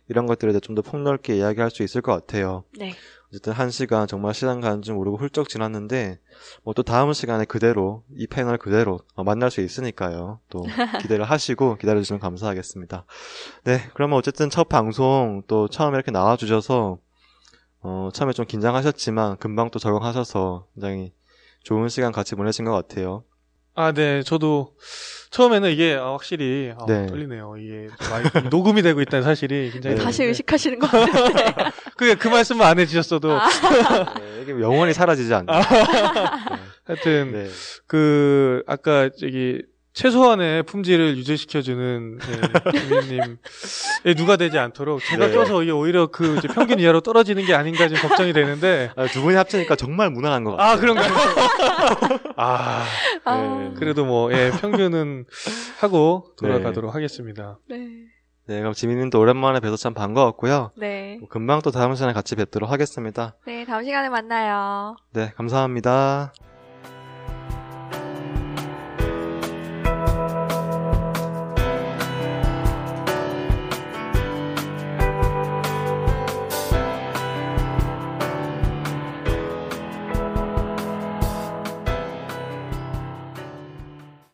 [0.09, 2.64] 이런 것들에 대해 좀 더 폭넓게 이야기할 수 있을 것 같아요.
[2.78, 2.94] 네.
[3.28, 6.20] 어쨌든 한 시간 정말 시간 가는 줄 모르고 훌쩍 지났는데
[6.62, 10.40] 뭐 또 다음 시간에 그대로 이 패널 그대로 어, 만날 수 있으니까요.
[10.50, 10.62] 또
[11.02, 13.07] 기대를 하시고 기다려주시면 감사하겠습니다.
[13.64, 16.98] 네, 그러면 어쨌든 첫 방송 또 처음에 이렇게 나와주셔서
[17.80, 21.12] 어, 처음에 좀 긴장하셨지만 금방 또 적응하셔서 굉장히
[21.62, 23.24] 좋은 시간 같이 보내신 것 같아요.
[23.75, 24.22] 아, 네.
[24.22, 24.72] 저도
[25.31, 27.07] 처음에는 이게 아, 확실히 아, 네.
[27.07, 27.57] 떨리네요.
[27.59, 30.03] 이게 마이크 녹음이 되고 있다는 사실이 굉장히 네.
[30.03, 30.29] 다시 떨리는데.
[30.29, 31.55] 의식하시는 것 같은데.
[31.97, 33.49] 그게 그 말씀만 안 해주셨어도 아.
[34.14, 35.49] 네, 이게 영원히 사라지지 않는.
[36.85, 37.49] 하여튼 네.
[37.89, 39.62] 그 아까 저기
[39.95, 43.38] 최소한의 품질을 유지시켜주는 네, 주민님
[44.05, 45.32] 에 누가 되지 않도록 제가 네.
[45.32, 49.22] 껴서 이게 오히려 그 이제 평균 이하로 떨어지는 게 아닌가 좀 걱정이 되는데 아, 두
[49.22, 50.72] 분이 합치니까 정말 무난한 것 같아요.
[50.72, 51.14] 아 그런가요?
[52.36, 52.84] 아
[53.24, 55.26] 아, 그래도 뭐 예, 평균은
[55.78, 57.59] 하고 돌아가도록 하겠습니다.
[57.68, 57.78] 네.
[58.47, 60.72] 네, 그럼 지민님도 오랜만에 뵈서 참 반가웠고요.
[60.76, 61.16] 네.
[61.20, 63.36] 뭐 금방 또 다음 시간에 같이 뵙도록 하겠습니다.
[63.47, 64.97] 네, 다음 시간에 만나요.
[65.12, 66.32] 네, 감사합니다.